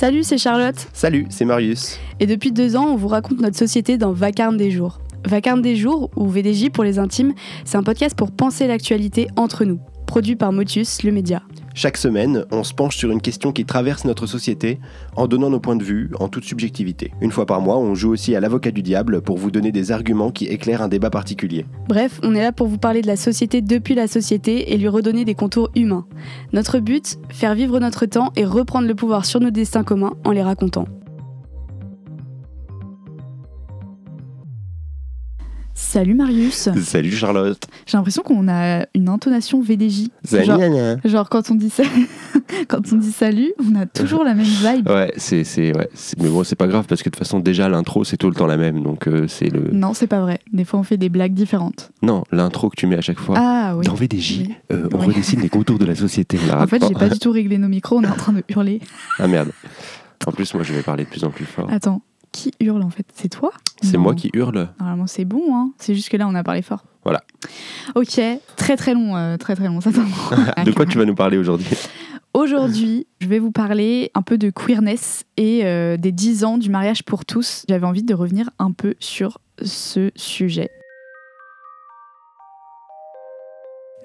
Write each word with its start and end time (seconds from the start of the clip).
Salut, 0.00 0.22
c'est 0.22 0.38
Charlotte. 0.38 0.76
Salut, 0.92 1.26
c'est 1.28 1.44
Marius. 1.44 1.98
Et 2.20 2.26
depuis 2.26 2.52
deux 2.52 2.76
ans, 2.76 2.86
on 2.86 2.94
vous 2.94 3.08
raconte 3.08 3.40
notre 3.40 3.56
société 3.56 3.98
dans 3.98 4.12
Vacarme 4.12 4.56
des 4.56 4.70
jours. 4.70 5.00
Vacarme 5.26 5.60
des 5.60 5.74
jours, 5.74 6.08
ou 6.14 6.28
VDJ 6.28 6.70
pour 6.70 6.84
les 6.84 7.00
intimes, 7.00 7.34
c'est 7.64 7.78
un 7.78 7.82
podcast 7.82 8.16
pour 8.16 8.30
penser 8.30 8.68
l'actualité 8.68 9.26
entre 9.34 9.64
nous, 9.64 9.80
produit 10.08 10.34
par 10.34 10.52
Motus, 10.52 11.04
le 11.04 11.12
média. 11.12 11.42
Chaque 11.74 11.96
semaine, 11.96 12.44
on 12.50 12.64
se 12.64 12.74
penche 12.74 12.96
sur 12.96 13.12
une 13.12 13.20
question 13.20 13.52
qui 13.52 13.64
traverse 13.64 14.04
notre 14.04 14.26
société 14.26 14.80
en 15.14 15.28
donnant 15.28 15.50
nos 15.50 15.60
points 15.60 15.76
de 15.76 15.84
vue 15.84 16.10
en 16.18 16.26
toute 16.26 16.42
subjectivité. 16.42 17.12
Une 17.20 17.30
fois 17.30 17.46
par 17.46 17.60
mois, 17.60 17.78
on 17.78 17.94
joue 17.94 18.10
aussi 18.10 18.34
à 18.34 18.40
l'avocat 18.40 18.72
du 18.72 18.82
diable 18.82 19.20
pour 19.20 19.36
vous 19.36 19.52
donner 19.52 19.70
des 19.70 19.92
arguments 19.92 20.32
qui 20.32 20.46
éclairent 20.46 20.82
un 20.82 20.88
débat 20.88 21.10
particulier. 21.10 21.66
Bref, 21.88 22.18
on 22.24 22.34
est 22.34 22.42
là 22.42 22.50
pour 22.50 22.66
vous 22.66 22.78
parler 22.78 23.02
de 23.02 23.06
la 23.06 23.16
société 23.16 23.60
depuis 23.62 23.94
la 23.94 24.08
société 24.08 24.72
et 24.72 24.76
lui 24.76 24.88
redonner 24.88 25.24
des 25.24 25.34
contours 25.34 25.70
humains. 25.76 26.06
Notre 26.52 26.80
but, 26.80 27.18
faire 27.28 27.54
vivre 27.54 27.78
notre 27.78 28.06
temps 28.06 28.32
et 28.34 28.44
reprendre 28.44 28.88
le 28.88 28.96
pouvoir 28.96 29.24
sur 29.24 29.38
nos 29.38 29.50
destins 29.50 29.84
communs 29.84 30.14
en 30.24 30.32
les 30.32 30.42
racontant. 30.42 30.86
Salut 35.88 36.12
Marius. 36.12 36.68
Salut 36.82 37.10
Charlotte. 37.12 37.64
J'ai 37.86 37.96
l'impression 37.96 38.22
qu'on 38.22 38.46
a 38.46 38.84
une 38.94 39.08
intonation 39.08 39.62
VDJ. 39.62 40.08
Genre, 40.30 40.60
genre 41.06 41.30
quand 41.30 41.50
on 41.50 41.54
dit 41.54 41.70
ça, 41.70 41.82
quand 42.68 42.92
on 42.92 42.96
dit 42.96 43.10
salut, 43.10 43.54
on 43.58 43.74
a 43.74 43.86
toujours 43.86 44.22
la 44.22 44.34
même 44.34 44.44
vibe. 44.44 44.86
Ouais, 44.86 45.14
c'est 45.16 45.44
c'est 45.44 45.74
ouais, 45.74 45.88
mais 46.20 46.28
bon, 46.28 46.44
c'est 46.44 46.56
pas 46.56 46.66
grave 46.66 46.84
parce 46.86 47.02
que 47.02 47.08
de 47.08 47.14
toute 47.14 47.18
façon 47.24 47.40
déjà 47.40 47.70
l'intro 47.70 48.04
c'est 48.04 48.18
tout 48.18 48.28
le 48.28 48.34
temps 48.34 48.44
la 48.46 48.58
même 48.58 48.82
donc 48.82 49.08
euh, 49.08 49.26
c'est 49.28 49.48
le 49.48 49.70
Non, 49.72 49.94
c'est 49.94 50.08
pas 50.08 50.20
vrai. 50.20 50.40
Des 50.52 50.66
fois, 50.66 50.78
on 50.78 50.82
fait 50.82 50.98
des 50.98 51.08
blagues 51.08 51.32
différentes. 51.32 51.90
Non, 52.02 52.22
l'intro 52.32 52.68
que 52.68 52.76
tu 52.76 52.86
mets 52.86 52.98
à 52.98 53.00
chaque 53.00 53.18
fois. 53.18 53.36
Ah 53.38 53.74
oui. 53.74 53.86
Dans 53.86 53.94
VDJ, 53.94 54.40
Oui. 54.40 54.54
euh, 54.72 54.90
on 54.92 54.98
Oui. 54.98 55.06
redessine 55.06 55.40
les 55.40 55.48
contours 55.48 55.78
de 55.78 55.86
la 55.86 55.94
société. 55.94 56.38
la 56.48 56.64
En 56.64 56.66
fait, 56.66 56.86
j'ai 56.86 56.92
pas 56.92 57.08
du 57.08 57.18
tout 57.18 57.30
réglé 57.32 57.56
nos 57.56 57.68
micros. 57.68 57.96
On 57.96 58.02
est 58.04 58.08
en 58.08 58.12
train 58.14 58.34
de 58.34 58.44
hurler. 58.50 58.80
Ah 59.18 59.26
merde. 59.26 59.52
En 60.26 60.32
plus, 60.32 60.52
moi 60.52 60.64
je 60.64 60.74
vais 60.74 60.82
parler 60.82 61.04
de 61.04 61.08
plus 61.08 61.24
en 61.24 61.30
plus 61.30 61.46
fort. 61.46 61.66
Attends, 61.72 62.02
qui 62.32 62.52
hurle 62.60 62.82
en 62.82 62.90
fait 62.90 63.06
C'est 63.14 63.28
toi 63.28 63.50
C'est 63.82 63.96
moi 63.96 64.14
qui 64.14 64.30
hurle. 64.34 64.68
Normalement, 64.78 65.06
c'est 65.06 65.24
bon. 65.24 65.54
Hein. 65.54 65.72
C'est 65.78 65.94
juste 65.94 66.08
que 66.08 66.16
là, 66.16 66.26
on 66.28 66.34
a 66.34 66.42
parlé 66.42 66.62
fort. 66.62 66.84
Voilà. 67.04 67.22
Ok, 67.94 68.20
très 68.56 68.76
très 68.76 68.94
long, 68.94 69.16
euh, 69.16 69.36
très 69.36 69.54
très 69.54 69.66
long. 69.66 69.80
Ça 69.80 69.90
De 70.64 70.72
quoi 70.72 70.86
tu 70.86 70.98
vas 70.98 71.04
nous 71.04 71.14
parler 71.14 71.38
aujourd'hui? 71.38 71.66
Aujourd'hui, 72.34 73.06
je 73.20 73.28
vais 73.28 73.38
vous 73.38 73.50
parler 73.50 74.10
un 74.14 74.22
peu 74.22 74.38
de 74.38 74.50
queerness 74.50 75.24
et 75.36 75.64
euh, 75.64 75.96
des 75.96 76.12
10 76.12 76.44
ans 76.44 76.58
du 76.58 76.70
mariage 76.70 77.02
pour 77.02 77.24
tous. 77.24 77.64
J'avais 77.68 77.86
envie 77.86 78.02
de 78.02 78.14
revenir 78.14 78.50
un 78.58 78.72
peu 78.72 78.94
sur 79.00 79.38
ce 79.62 80.10
sujet. 80.14 80.70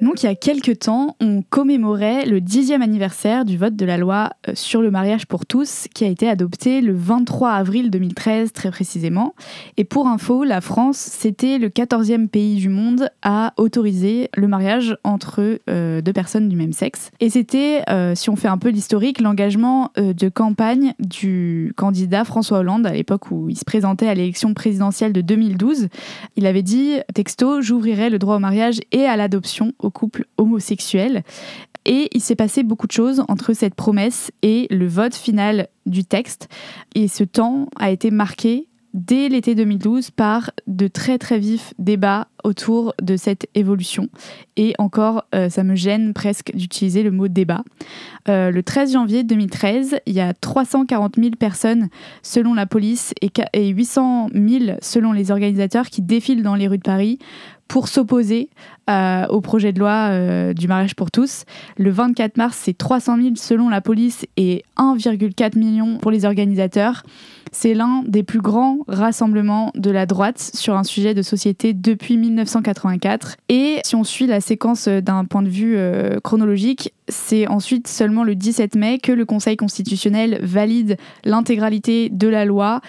Donc, 0.01 0.23
il 0.23 0.25
y 0.25 0.29
a 0.29 0.35
quelques 0.35 0.79
temps, 0.79 1.15
on 1.21 1.43
commémorait 1.43 2.25
le 2.25 2.41
dixième 2.41 2.81
anniversaire 2.81 3.45
du 3.45 3.57
vote 3.57 3.75
de 3.75 3.85
la 3.85 3.97
loi 3.97 4.31
euh, 4.49 4.53
sur 4.55 4.81
le 4.81 4.91
mariage 4.91 5.27
pour 5.27 5.45
tous, 5.45 5.87
qui 5.93 6.03
a 6.03 6.07
été 6.07 6.27
adopté 6.27 6.81
le 6.81 6.93
23 6.93 7.51
avril 7.51 7.91
2013, 7.91 8.51
très 8.53 8.71
précisément. 8.71 9.35
Et 9.77 9.83
pour 9.83 10.07
info, 10.07 10.43
la 10.43 10.61
France, 10.61 10.97
c'était 10.97 11.57
le 11.57 11.69
14e 11.69 12.27
pays 12.27 12.55
du 12.55 12.69
monde 12.69 13.09
à 13.21 13.53
autoriser 13.57 14.29
le 14.35 14.47
mariage 14.47 14.97
entre 15.03 15.59
euh, 15.69 16.01
deux 16.01 16.13
personnes 16.13 16.49
du 16.49 16.55
même 16.55 16.73
sexe. 16.73 17.11
Et 17.19 17.29
c'était, 17.29 17.83
euh, 17.89 18.15
si 18.15 18.29
on 18.29 18.35
fait 18.35 18.47
un 18.47 18.57
peu 18.57 18.69
l'historique, 18.69 19.21
l'engagement 19.21 19.91
de 19.95 20.29
campagne 20.29 20.93
du 20.99 21.73
candidat 21.77 22.25
François 22.25 22.59
Hollande 22.59 22.87
à 22.87 22.93
l'époque 22.93 23.31
où 23.31 23.49
il 23.49 23.57
se 23.57 23.65
présentait 23.65 24.07
à 24.07 24.15
l'élection 24.15 24.53
présidentielle 24.53 25.13
de 25.13 25.21
2012. 25.21 25.87
Il 26.35 26.45
avait 26.45 26.63
dit, 26.63 26.95
texto, 27.13 27.61
j'ouvrirai 27.61 28.09
le 28.09 28.19
droit 28.19 28.35
au 28.35 28.39
mariage 28.39 28.79
et 28.91 29.05
à 29.05 29.15
l'adoption 29.15 29.73
aux 29.83 29.91
couples 29.91 30.25
homosexuels. 30.37 31.23
Et 31.85 32.09
il 32.13 32.21
s'est 32.21 32.35
passé 32.35 32.63
beaucoup 32.63 32.87
de 32.87 32.93
choses 32.93 33.23
entre 33.27 33.53
cette 33.53 33.75
promesse 33.75 34.31
et 34.41 34.67
le 34.69 34.87
vote 34.87 35.15
final 35.15 35.67
du 35.85 36.05
texte. 36.05 36.47
Et 36.95 37.07
ce 37.07 37.23
temps 37.23 37.67
a 37.77 37.91
été 37.91 38.09
marqué 38.09 38.67
dès 38.93 39.27
l'été 39.27 39.55
2012 39.55 40.11
par 40.11 40.51
de 40.67 40.87
très 40.87 41.17
très 41.17 41.39
vifs 41.39 41.73
débats 41.79 42.27
autour 42.43 42.93
de 43.01 43.17
cette 43.17 43.47
évolution. 43.55 44.09
Et 44.55 44.73
encore, 44.77 45.25
euh, 45.33 45.49
ça 45.49 45.63
me 45.63 45.75
gêne 45.75 46.13
presque 46.13 46.55
d'utiliser 46.55 47.01
le 47.01 47.09
mot 47.09 47.27
débat. 47.27 47.63
Euh, 48.29 48.51
le 48.51 48.61
13 48.61 48.93
janvier 48.93 49.23
2013, 49.23 49.97
il 50.05 50.13
y 50.13 50.19
a 50.19 50.33
340 50.33 51.15
000 51.17 51.31
personnes 51.31 51.89
selon 52.21 52.53
la 52.53 52.65
police 52.65 53.13
et 53.21 53.31
et 53.53 53.69
800 53.69 54.29
000 54.33 54.77
selon 54.81 55.11
les 55.11 55.31
organisateurs 55.31 55.87
qui 55.87 56.01
défilent 56.01 56.43
dans 56.43 56.55
les 56.55 56.67
rues 56.67 56.77
de 56.77 56.83
Paris 56.83 57.17
pour 57.73 57.87
s'opposer 57.87 58.51
euh, 58.89 59.25
au 59.29 59.39
projet 59.39 59.71
de 59.71 59.79
loi 59.79 60.09
euh, 60.09 60.53
du 60.53 60.67
mariage 60.67 60.93
pour 60.93 61.09
tous. 61.09 61.45
Le 61.77 61.89
24 61.89 62.35
mars, 62.35 62.59
c'est 62.61 62.77
300 62.77 63.15
000 63.15 63.29
selon 63.35 63.69
la 63.69 63.79
police 63.79 64.27
et 64.35 64.63
1,4 64.77 65.57
million 65.57 65.97
pour 65.99 66.11
les 66.11 66.25
organisateurs. 66.25 67.03
C'est 67.53 67.73
l'un 67.73 68.03
des 68.05 68.23
plus 68.23 68.41
grands 68.41 68.79
rassemblements 68.87 69.71
de 69.75 69.89
la 69.89 70.05
droite 70.05 70.51
sur 70.53 70.75
un 70.75 70.83
sujet 70.83 71.13
de 71.13 71.21
société 71.21 71.73
depuis 71.73 72.17
1984. 72.17 73.37
Et 73.47 73.79
si 73.85 73.95
on 73.95 74.03
suit 74.03 74.27
la 74.27 74.41
séquence 74.41 74.87
euh, 74.87 74.99
d'un 74.99 75.23
point 75.23 75.41
de 75.41 75.49
vue 75.49 75.77
chronologique, 76.23 76.93
c'est 77.07 77.47
ensuite 77.47 77.87
seulement 77.87 78.23
le 78.23 78.35
17 78.35 78.75
mai 78.75 78.97
que 78.97 79.11
le 79.11 79.25
Conseil 79.25 79.55
constitutionnel 79.55 80.39
valide 80.41 80.97
l'intégralité 81.25 82.09
de 82.09 82.27
la 82.27 82.45
loi, 82.45 82.81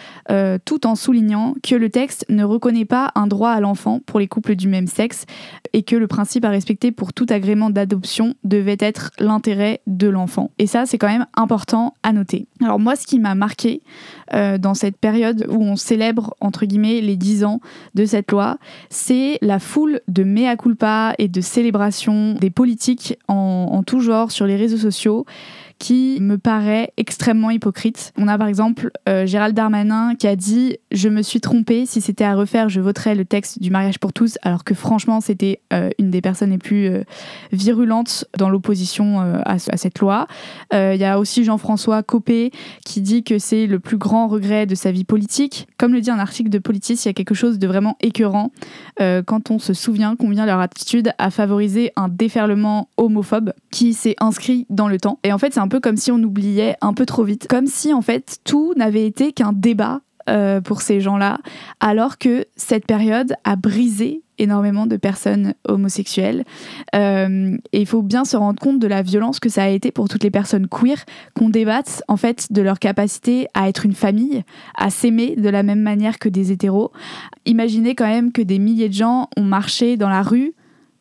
tout 0.64 0.86
en 0.86 0.94
soulignant 0.94 1.54
que 1.62 1.74
le 1.74 1.90
texte 1.90 2.24
ne 2.28 2.44
reconnaît 2.44 2.84
pas 2.84 3.10
un 3.14 3.26
droit 3.26 3.50
à 3.50 3.60
l'enfant 3.60 4.00
pour 4.06 4.20
les 4.20 4.28
couples 4.28 4.54
du 4.54 4.68
même 4.74 4.86
sexe 4.86 5.24
et 5.72 5.82
que 5.82 5.96
le 5.96 6.06
principe 6.06 6.44
à 6.44 6.50
respecter 6.50 6.92
pour 6.92 7.12
tout 7.12 7.26
agrément 7.30 7.70
d'adoption 7.70 8.34
devait 8.44 8.76
être 8.80 9.10
l'intérêt 9.18 9.80
de 9.86 10.08
l'enfant. 10.08 10.50
Et 10.58 10.66
ça, 10.66 10.86
c'est 10.86 10.98
quand 10.98 11.08
même 11.08 11.26
important 11.34 11.94
à 12.02 12.12
noter. 12.12 12.46
Alors 12.62 12.78
moi, 12.78 12.96
ce 12.96 13.06
qui 13.06 13.18
m'a 13.18 13.34
marqué 13.34 13.82
euh, 14.32 14.58
dans 14.58 14.74
cette 14.74 14.96
période 14.96 15.46
où 15.50 15.62
on 15.62 15.76
célèbre, 15.76 16.34
entre 16.40 16.64
guillemets, 16.64 17.00
les 17.00 17.16
10 17.16 17.44
ans 17.44 17.60
de 17.94 18.04
cette 18.04 18.30
loi, 18.30 18.58
c'est 18.88 19.38
la 19.42 19.58
foule 19.58 20.00
de 20.08 20.24
mea 20.24 20.56
culpa 20.56 21.14
et 21.18 21.28
de 21.28 21.40
célébration 21.40 22.34
des 22.34 22.50
politiques 22.50 23.18
en, 23.28 23.82
tout 23.84 24.00
genre 24.00 24.30
sur 24.30 24.46
les 24.46 24.56
réseaux 24.56 24.78
sociaux 24.78 25.26
qui 25.78 26.18
me 26.20 26.38
paraît 26.38 26.92
extrêmement 26.96 27.50
hypocrite. 27.50 28.12
On 28.16 28.28
a 28.28 28.38
par 28.38 28.46
exemple 28.46 28.90
euh, 29.08 29.26
Gérald 29.26 29.54
Darmanin 29.54 30.14
qui 30.14 30.28
a 30.28 30.36
dit 30.36 30.78
Je 30.92 31.08
me 31.08 31.20
suis 31.20 31.40
trompé, 31.40 31.84
si 31.84 32.00
c'était 32.00 32.24
à 32.24 32.34
refaire, 32.34 32.68
je 32.68 32.80
voterais 32.80 33.14
le 33.14 33.24
texte 33.24 33.60
du 33.60 33.70
mariage 33.70 33.98
pour 33.98 34.12
tous, 34.12 34.38
alors 34.42 34.62
que 34.62 34.74
franchement, 34.74 35.20
c'était 35.20 35.60
euh, 35.72 35.90
une 35.98 36.10
des 36.10 36.20
personnes 36.22 36.50
les 36.50 36.58
plus 36.58 36.90
virulentes 37.52 38.24
dans 38.38 38.48
l'opposition 38.48 39.20
à, 39.20 39.54
à 39.54 39.58
cette 39.58 39.98
loi. 39.98 40.26
Il 40.72 40.96
y 40.96 41.04
a 41.04 41.18
aussi 41.18 41.44
Jean-François 41.44 42.02
Copé 42.02 42.52
qui 42.84 43.00
dit 43.00 43.24
que 43.24 43.38
c'est 43.38 43.66
le 43.66 43.80
plus 43.80 43.98
grand 43.98 44.13
regret 44.28 44.66
de 44.66 44.74
sa 44.74 44.92
vie 44.92 45.04
politique. 45.04 45.68
Comme 45.78 45.92
le 45.92 46.00
dit 46.00 46.10
un 46.10 46.18
article 46.18 46.50
de 46.50 46.58
Politis, 46.58 46.94
il 46.94 47.06
y 47.06 47.08
a 47.08 47.12
quelque 47.12 47.34
chose 47.34 47.58
de 47.58 47.66
vraiment 47.66 47.96
écœurant 48.00 48.52
euh, 49.00 49.22
quand 49.22 49.50
on 49.50 49.58
se 49.58 49.74
souvient 49.74 50.16
combien 50.16 50.46
leur 50.46 50.60
attitude 50.60 51.12
a 51.18 51.30
favorisé 51.30 51.92
un 51.96 52.08
déferlement 52.08 52.88
homophobe 52.96 53.52
qui 53.70 53.92
s'est 53.94 54.16
inscrit 54.20 54.66
dans 54.70 54.88
le 54.88 54.98
temps. 54.98 55.18
Et 55.24 55.32
en 55.32 55.38
fait, 55.38 55.54
c'est 55.54 55.60
un 55.60 55.68
peu 55.68 55.80
comme 55.80 55.96
si 55.96 56.12
on 56.12 56.22
oubliait 56.22 56.76
un 56.80 56.94
peu 56.94 57.06
trop 57.06 57.24
vite, 57.24 57.46
comme 57.48 57.66
si 57.66 57.92
en 57.92 58.02
fait 58.02 58.38
tout 58.44 58.74
n'avait 58.76 59.06
été 59.06 59.32
qu'un 59.32 59.52
débat 59.52 60.00
euh, 60.28 60.60
pour 60.60 60.82
ces 60.82 61.00
gens-là, 61.00 61.38
alors 61.80 62.18
que 62.18 62.46
cette 62.56 62.86
période 62.86 63.34
a 63.44 63.56
brisé 63.56 64.22
énormément 64.38 64.86
de 64.86 64.96
personnes 64.96 65.54
homosexuelles. 65.68 66.44
Euh, 66.94 67.56
et 67.72 67.80
il 67.80 67.86
faut 67.86 68.02
bien 68.02 68.24
se 68.24 68.36
rendre 68.36 68.60
compte 68.60 68.78
de 68.78 68.86
la 68.86 69.02
violence 69.02 69.38
que 69.38 69.48
ça 69.48 69.64
a 69.64 69.68
été 69.68 69.90
pour 69.90 70.08
toutes 70.08 70.24
les 70.24 70.30
personnes 70.30 70.68
queer, 70.68 71.04
qu'on 71.34 71.48
débatte 71.48 72.02
en 72.08 72.16
fait 72.16 72.52
de 72.52 72.62
leur 72.62 72.78
capacité 72.78 73.46
à 73.54 73.68
être 73.68 73.84
une 73.84 73.94
famille, 73.94 74.42
à 74.76 74.90
s'aimer 74.90 75.36
de 75.36 75.48
la 75.48 75.62
même 75.62 75.80
manière 75.80 76.18
que 76.18 76.28
des 76.28 76.52
hétéros. 76.52 76.90
Imaginez 77.46 77.94
quand 77.94 78.06
même 78.06 78.32
que 78.32 78.42
des 78.42 78.58
milliers 78.58 78.88
de 78.88 78.94
gens 78.94 79.28
ont 79.36 79.44
marché 79.44 79.96
dans 79.96 80.08
la 80.08 80.22
rue 80.22 80.54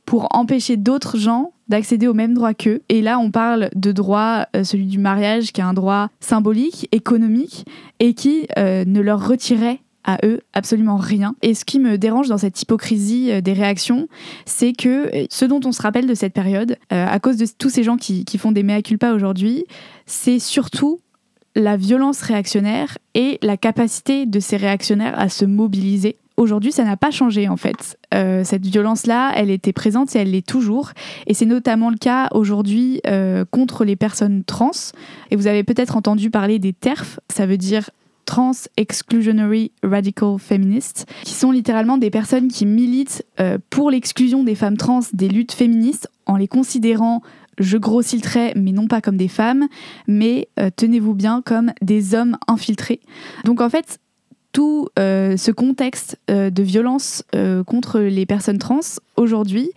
pour 0.06 0.28
empêcher 0.32 0.78
d'autres 0.78 1.18
gens 1.18 1.54
d'accéder 1.68 2.08
au 2.08 2.14
même 2.14 2.34
droit 2.34 2.54
qu'eux. 2.54 2.82
Et 2.90 3.02
là, 3.02 3.20
on 3.20 3.32
parle 3.32 3.70
de 3.76 3.92
droit, 3.92 4.46
euh, 4.56 4.64
celui 4.64 4.86
du 4.86 5.00
mariage, 5.00 5.52
qui 5.52 5.62
est 5.62 5.64
un 5.64 5.74
droit 5.74 6.10
symbolique, 6.20 6.88
économique, 6.92 7.66
et 8.00 8.14
qui 8.14 8.48
euh, 8.58 8.84
ne 8.86 9.02
leur 9.02 9.28
retirait 9.28 9.80
à 10.04 10.18
eux 10.26 10.42
absolument 10.52 10.98
rien. 10.98 11.36
Et 11.42 11.54
ce 11.54 11.64
qui 11.64 11.80
me 11.80 11.98
dérange 11.98 12.28
dans 12.28 12.38
cette 12.38 12.62
hypocrisie 12.62 13.32
euh, 13.32 13.42
des 13.42 13.54
réactions, 13.54 14.10
c'est 14.46 14.74
que 14.74 15.10
ce 15.30 15.46
dont 15.46 15.62
on 15.64 15.72
se 15.72 15.82
rappelle 15.82 16.08
de 16.08 16.14
cette 16.14 16.34
période, 16.34 16.78
à 16.90 17.20
cause 17.20 17.38
de 17.38 17.48
tous 17.58 17.70
ces 17.70 17.84
gens 17.84 17.96
qui, 17.96 18.26
qui 18.26 18.38
font 18.38 18.52
des 18.52 18.64
mea 18.64 18.82
culpa 18.82 19.14
aujourd'hui, 19.14 19.64
c'est 20.06 20.40
surtout 20.40 21.00
la 21.56 21.78
violence 21.78 22.22
réactionnaire 22.22 22.98
et 23.14 23.38
la 23.42 23.58
capacité 23.58 24.26
de 24.26 24.40
ces 24.40 24.58
réactionnaires 24.58 25.18
à 25.18 25.30
se 25.30 25.46
mobiliser. 25.46 26.18
Aujourd'hui, 26.36 26.72
ça 26.72 26.84
n'a 26.84 26.98
pas 26.98 27.12
changé 27.12 27.48
en 27.48 27.58
fait. 27.58 27.98
Euh, 28.14 28.44
cette 28.44 28.66
violence-là, 28.66 29.32
elle 29.36 29.52
était 29.52 29.74
présente 29.74 30.16
et 30.16 30.20
elle 30.20 30.32
l'est 30.32 30.46
toujours. 30.46 30.92
Et 31.28 31.36
c'est 31.36 31.46
notamment 31.46 31.92
le 31.92 31.98
cas 31.98 32.28
aujourd'hui 32.32 33.02
euh, 33.06 33.46
contre 33.50 33.86
les 33.86 33.96
personnes 33.96 34.44
trans. 34.44 34.72
Et 35.30 35.36
vous 35.36 35.46
avez 35.46 35.64
peut-être 35.64 35.96
entendu 35.96 36.32
parler 36.32 36.58
des 36.58 36.74
TERF, 36.74 37.20
ça 37.30 37.46
veut 37.46 37.58
dire 37.58 37.92
Trans 38.26 38.54
Exclusionary 38.78 39.72
Radical 39.84 40.40
Feminists, 40.40 41.06
qui 41.24 41.34
sont 41.34 41.52
littéralement 41.52 41.98
des 41.98 42.10
personnes 42.10 42.48
qui 42.48 42.66
militent 42.66 43.24
euh, 43.40 43.60
pour 43.70 43.92
l'exclusion 43.92 44.44
des 44.44 44.56
femmes 44.56 44.78
trans 44.78 45.02
des 45.14 45.28
luttes 45.28 45.52
féministes 45.52 46.10
en 46.26 46.38
les 46.38 46.48
considérant 46.48 47.22
je 47.60 47.78
grossis 47.78 48.16
le 48.16 48.24
trait, 48.24 48.54
mais 48.56 48.72
non 48.72 48.88
pas 48.88 49.00
comme 49.00 49.16
des 49.16 49.28
femmes, 49.28 49.68
mais 50.08 50.50
tenez-vous 50.76 51.14
bien 51.14 51.44
comme 51.46 51.72
des 51.84 52.16
hommes 52.16 52.36
infiltrés. 52.48 53.00
Donc 53.46 53.62
en 53.62 53.70
fait, 53.70 54.00
tout 54.54 54.88
euh, 55.00 55.36
ce 55.36 55.52
contexte 55.52 56.18
euh, 56.30 56.50
de 56.50 56.64
violence 56.64 57.24
euh, 57.36 57.64
contre 57.64 58.00
les 58.00 58.26
personnes 58.26 58.60
trans 58.60 58.80
aujourd'hui 59.18 59.72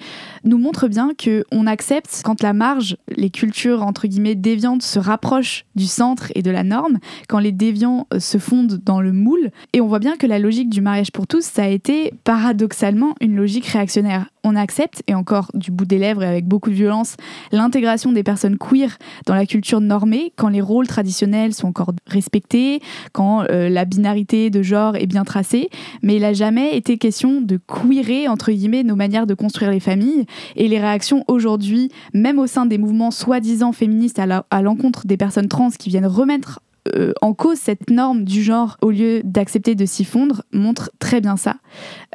nous 0.44 0.58
montre 0.58 0.86
bien 0.86 1.12
que 1.16 1.44
on 1.50 1.66
accepte 1.66 2.20
quand 2.22 2.42
la 2.42 2.52
marge, 2.52 2.96
les 3.08 3.30
cultures 3.30 3.82
entre 3.82 4.06
guillemets 4.06 4.34
déviantes 4.34 4.82
se 4.82 4.98
rapprochent 4.98 5.64
du 5.74 5.86
centre 5.86 6.30
et 6.34 6.42
de 6.42 6.50
la 6.50 6.62
norme, 6.62 6.98
quand 7.28 7.38
les 7.38 7.52
déviants 7.52 8.06
se 8.18 8.38
fondent 8.38 8.80
dans 8.84 9.00
le 9.00 9.12
moule, 9.12 9.50
et 9.72 9.80
on 9.80 9.88
voit 9.88 9.98
bien 9.98 10.16
que 10.16 10.26
la 10.26 10.38
logique 10.38 10.70
du 10.70 10.80
mariage 10.80 11.10
pour 11.10 11.26
tous, 11.26 11.44
ça 11.44 11.64
a 11.64 11.68
été 11.68 12.12
paradoxalement 12.24 13.14
une 13.20 13.34
logique 13.34 13.66
réactionnaire. 13.66 14.26
On 14.48 14.54
accepte, 14.54 15.02
et 15.08 15.14
encore 15.14 15.50
du 15.54 15.72
bout 15.72 15.86
des 15.86 15.98
lèvres 15.98 16.22
et 16.22 16.26
avec 16.26 16.46
beaucoup 16.46 16.70
de 16.70 16.76
violence, 16.76 17.16
l'intégration 17.50 18.12
des 18.12 18.22
personnes 18.22 18.58
queer 18.58 18.96
dans 19.26 19.34
la 19.34 19.44
culture 19.44 19.80
normée, 19.80 20.32
quand 20.36 20.48
les 20.48 20.60
rôles 20.60 20.86
traditionnels 20.86 21.52
sont 21.52 21.66
encore 21.66 21.92
respectés, 22.06 22.80
quand 23.12 23.42
la 23.50 23.84
binarité 23.84 24.50
de 24.50 24.62
genre 24.62 24.94
est 24.94 25.06
bien 25.06 25.24
tracé, 25.24 25.68
mais 26.02 26.14
il 26.14 26.22
n'a 26.22 26.32
jamais 26.32 26.76
été 26.76 26.96
question 26.96 27.40
de 27.40 27.58
queerer, 27.66 28.28
entre 28.28 28.52
guillemets, 28.52 28.84
nos 28.84 28.94
manières 28.94 29.26
de 29.26 29.34
construire 29.34 29.72
les 29.72 29.80
familles. 29.80 30.26
Et 30.54 30.68
les 30.68 30.78
réactions 30.78 31.24
aujourd'hui, 31.26 31.90
même 32.14 32.38
au 32.38 32.46
sein 32.46 32.66
des 32.66 32.78
mouvements 32.78 33.10
soi-disant 33.10 33.72
féministes 33.72 34.20
à 34.20 34.62
l'encontre 34.62 35.08
des 35.08 35.16
personnes 35.16 35.48
trans 35.48 35.70
qui 35.70 35.88
viennent 35.88 36.06
remettre 36.06 36.60
euh, 36.94 37.12
en 37.22 37.34
cause 37.34 37.58
cette 37.58 37.90
norme 37.90 38.24
du 38.24 38.42
genre 38.42 38.76
au 38.82 38.90
lieu 38.90 39.20
d'accepter 39.24 39.74
de 39.74 39.86
s'y 39.86 40.04
fondre 40.04 40.42
montre 40.52 40.90
très 40.98 41.20
bien 41.20 41.36
ça. 41.36 41.56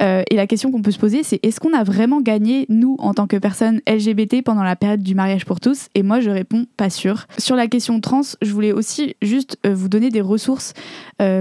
Euh, 0.00 0.22
et 0.30 0.36
la 0.36 0.46
question 0.46 0.70
qu'on 0.70 0.82
peut 0.82 0.90
se 0.90 0.98
poser, 0.98 1.22
c'est 1.22 1.40
est-ce 1.42 1.60
qu'on 1.60 1.72
a 1.72 1.84
vraiment 1.84 2.20
gagné, 2.20 2.66
nous, 2.68 2.96
en 2.98 3.14
tant 3.14 3.26
que 3.26 3.36
personnes 3.36 3.80
LGBT, 3.88 4.42
pendant 4.42 4.62
la 4.62 4.76
période 4.76 5.02
du 5.02 5.14
mariage 5.14 5.44
pour 5.44 5.60
tous? 5.60 5.88
Et 5.94 6.02
moi, 6.02 6.20
je 6.20 6.30
réponds 6.30 6.66
pas 6.76 6.90
sûr. 6.90 7.26
Sur 7.38 7.56
la 7.56 7.66
question 7.66 8.00
trans, 8.00 8.22
je 8.40 8.52
voulais 8.52 8.72
aussi 8.72 9.16
juste 9.22 9.58
euh, 9.66 9.74
vous 9.74 9.88
donner 9.88 10.10
des 10.10 10.20
ressources 10.20 10.74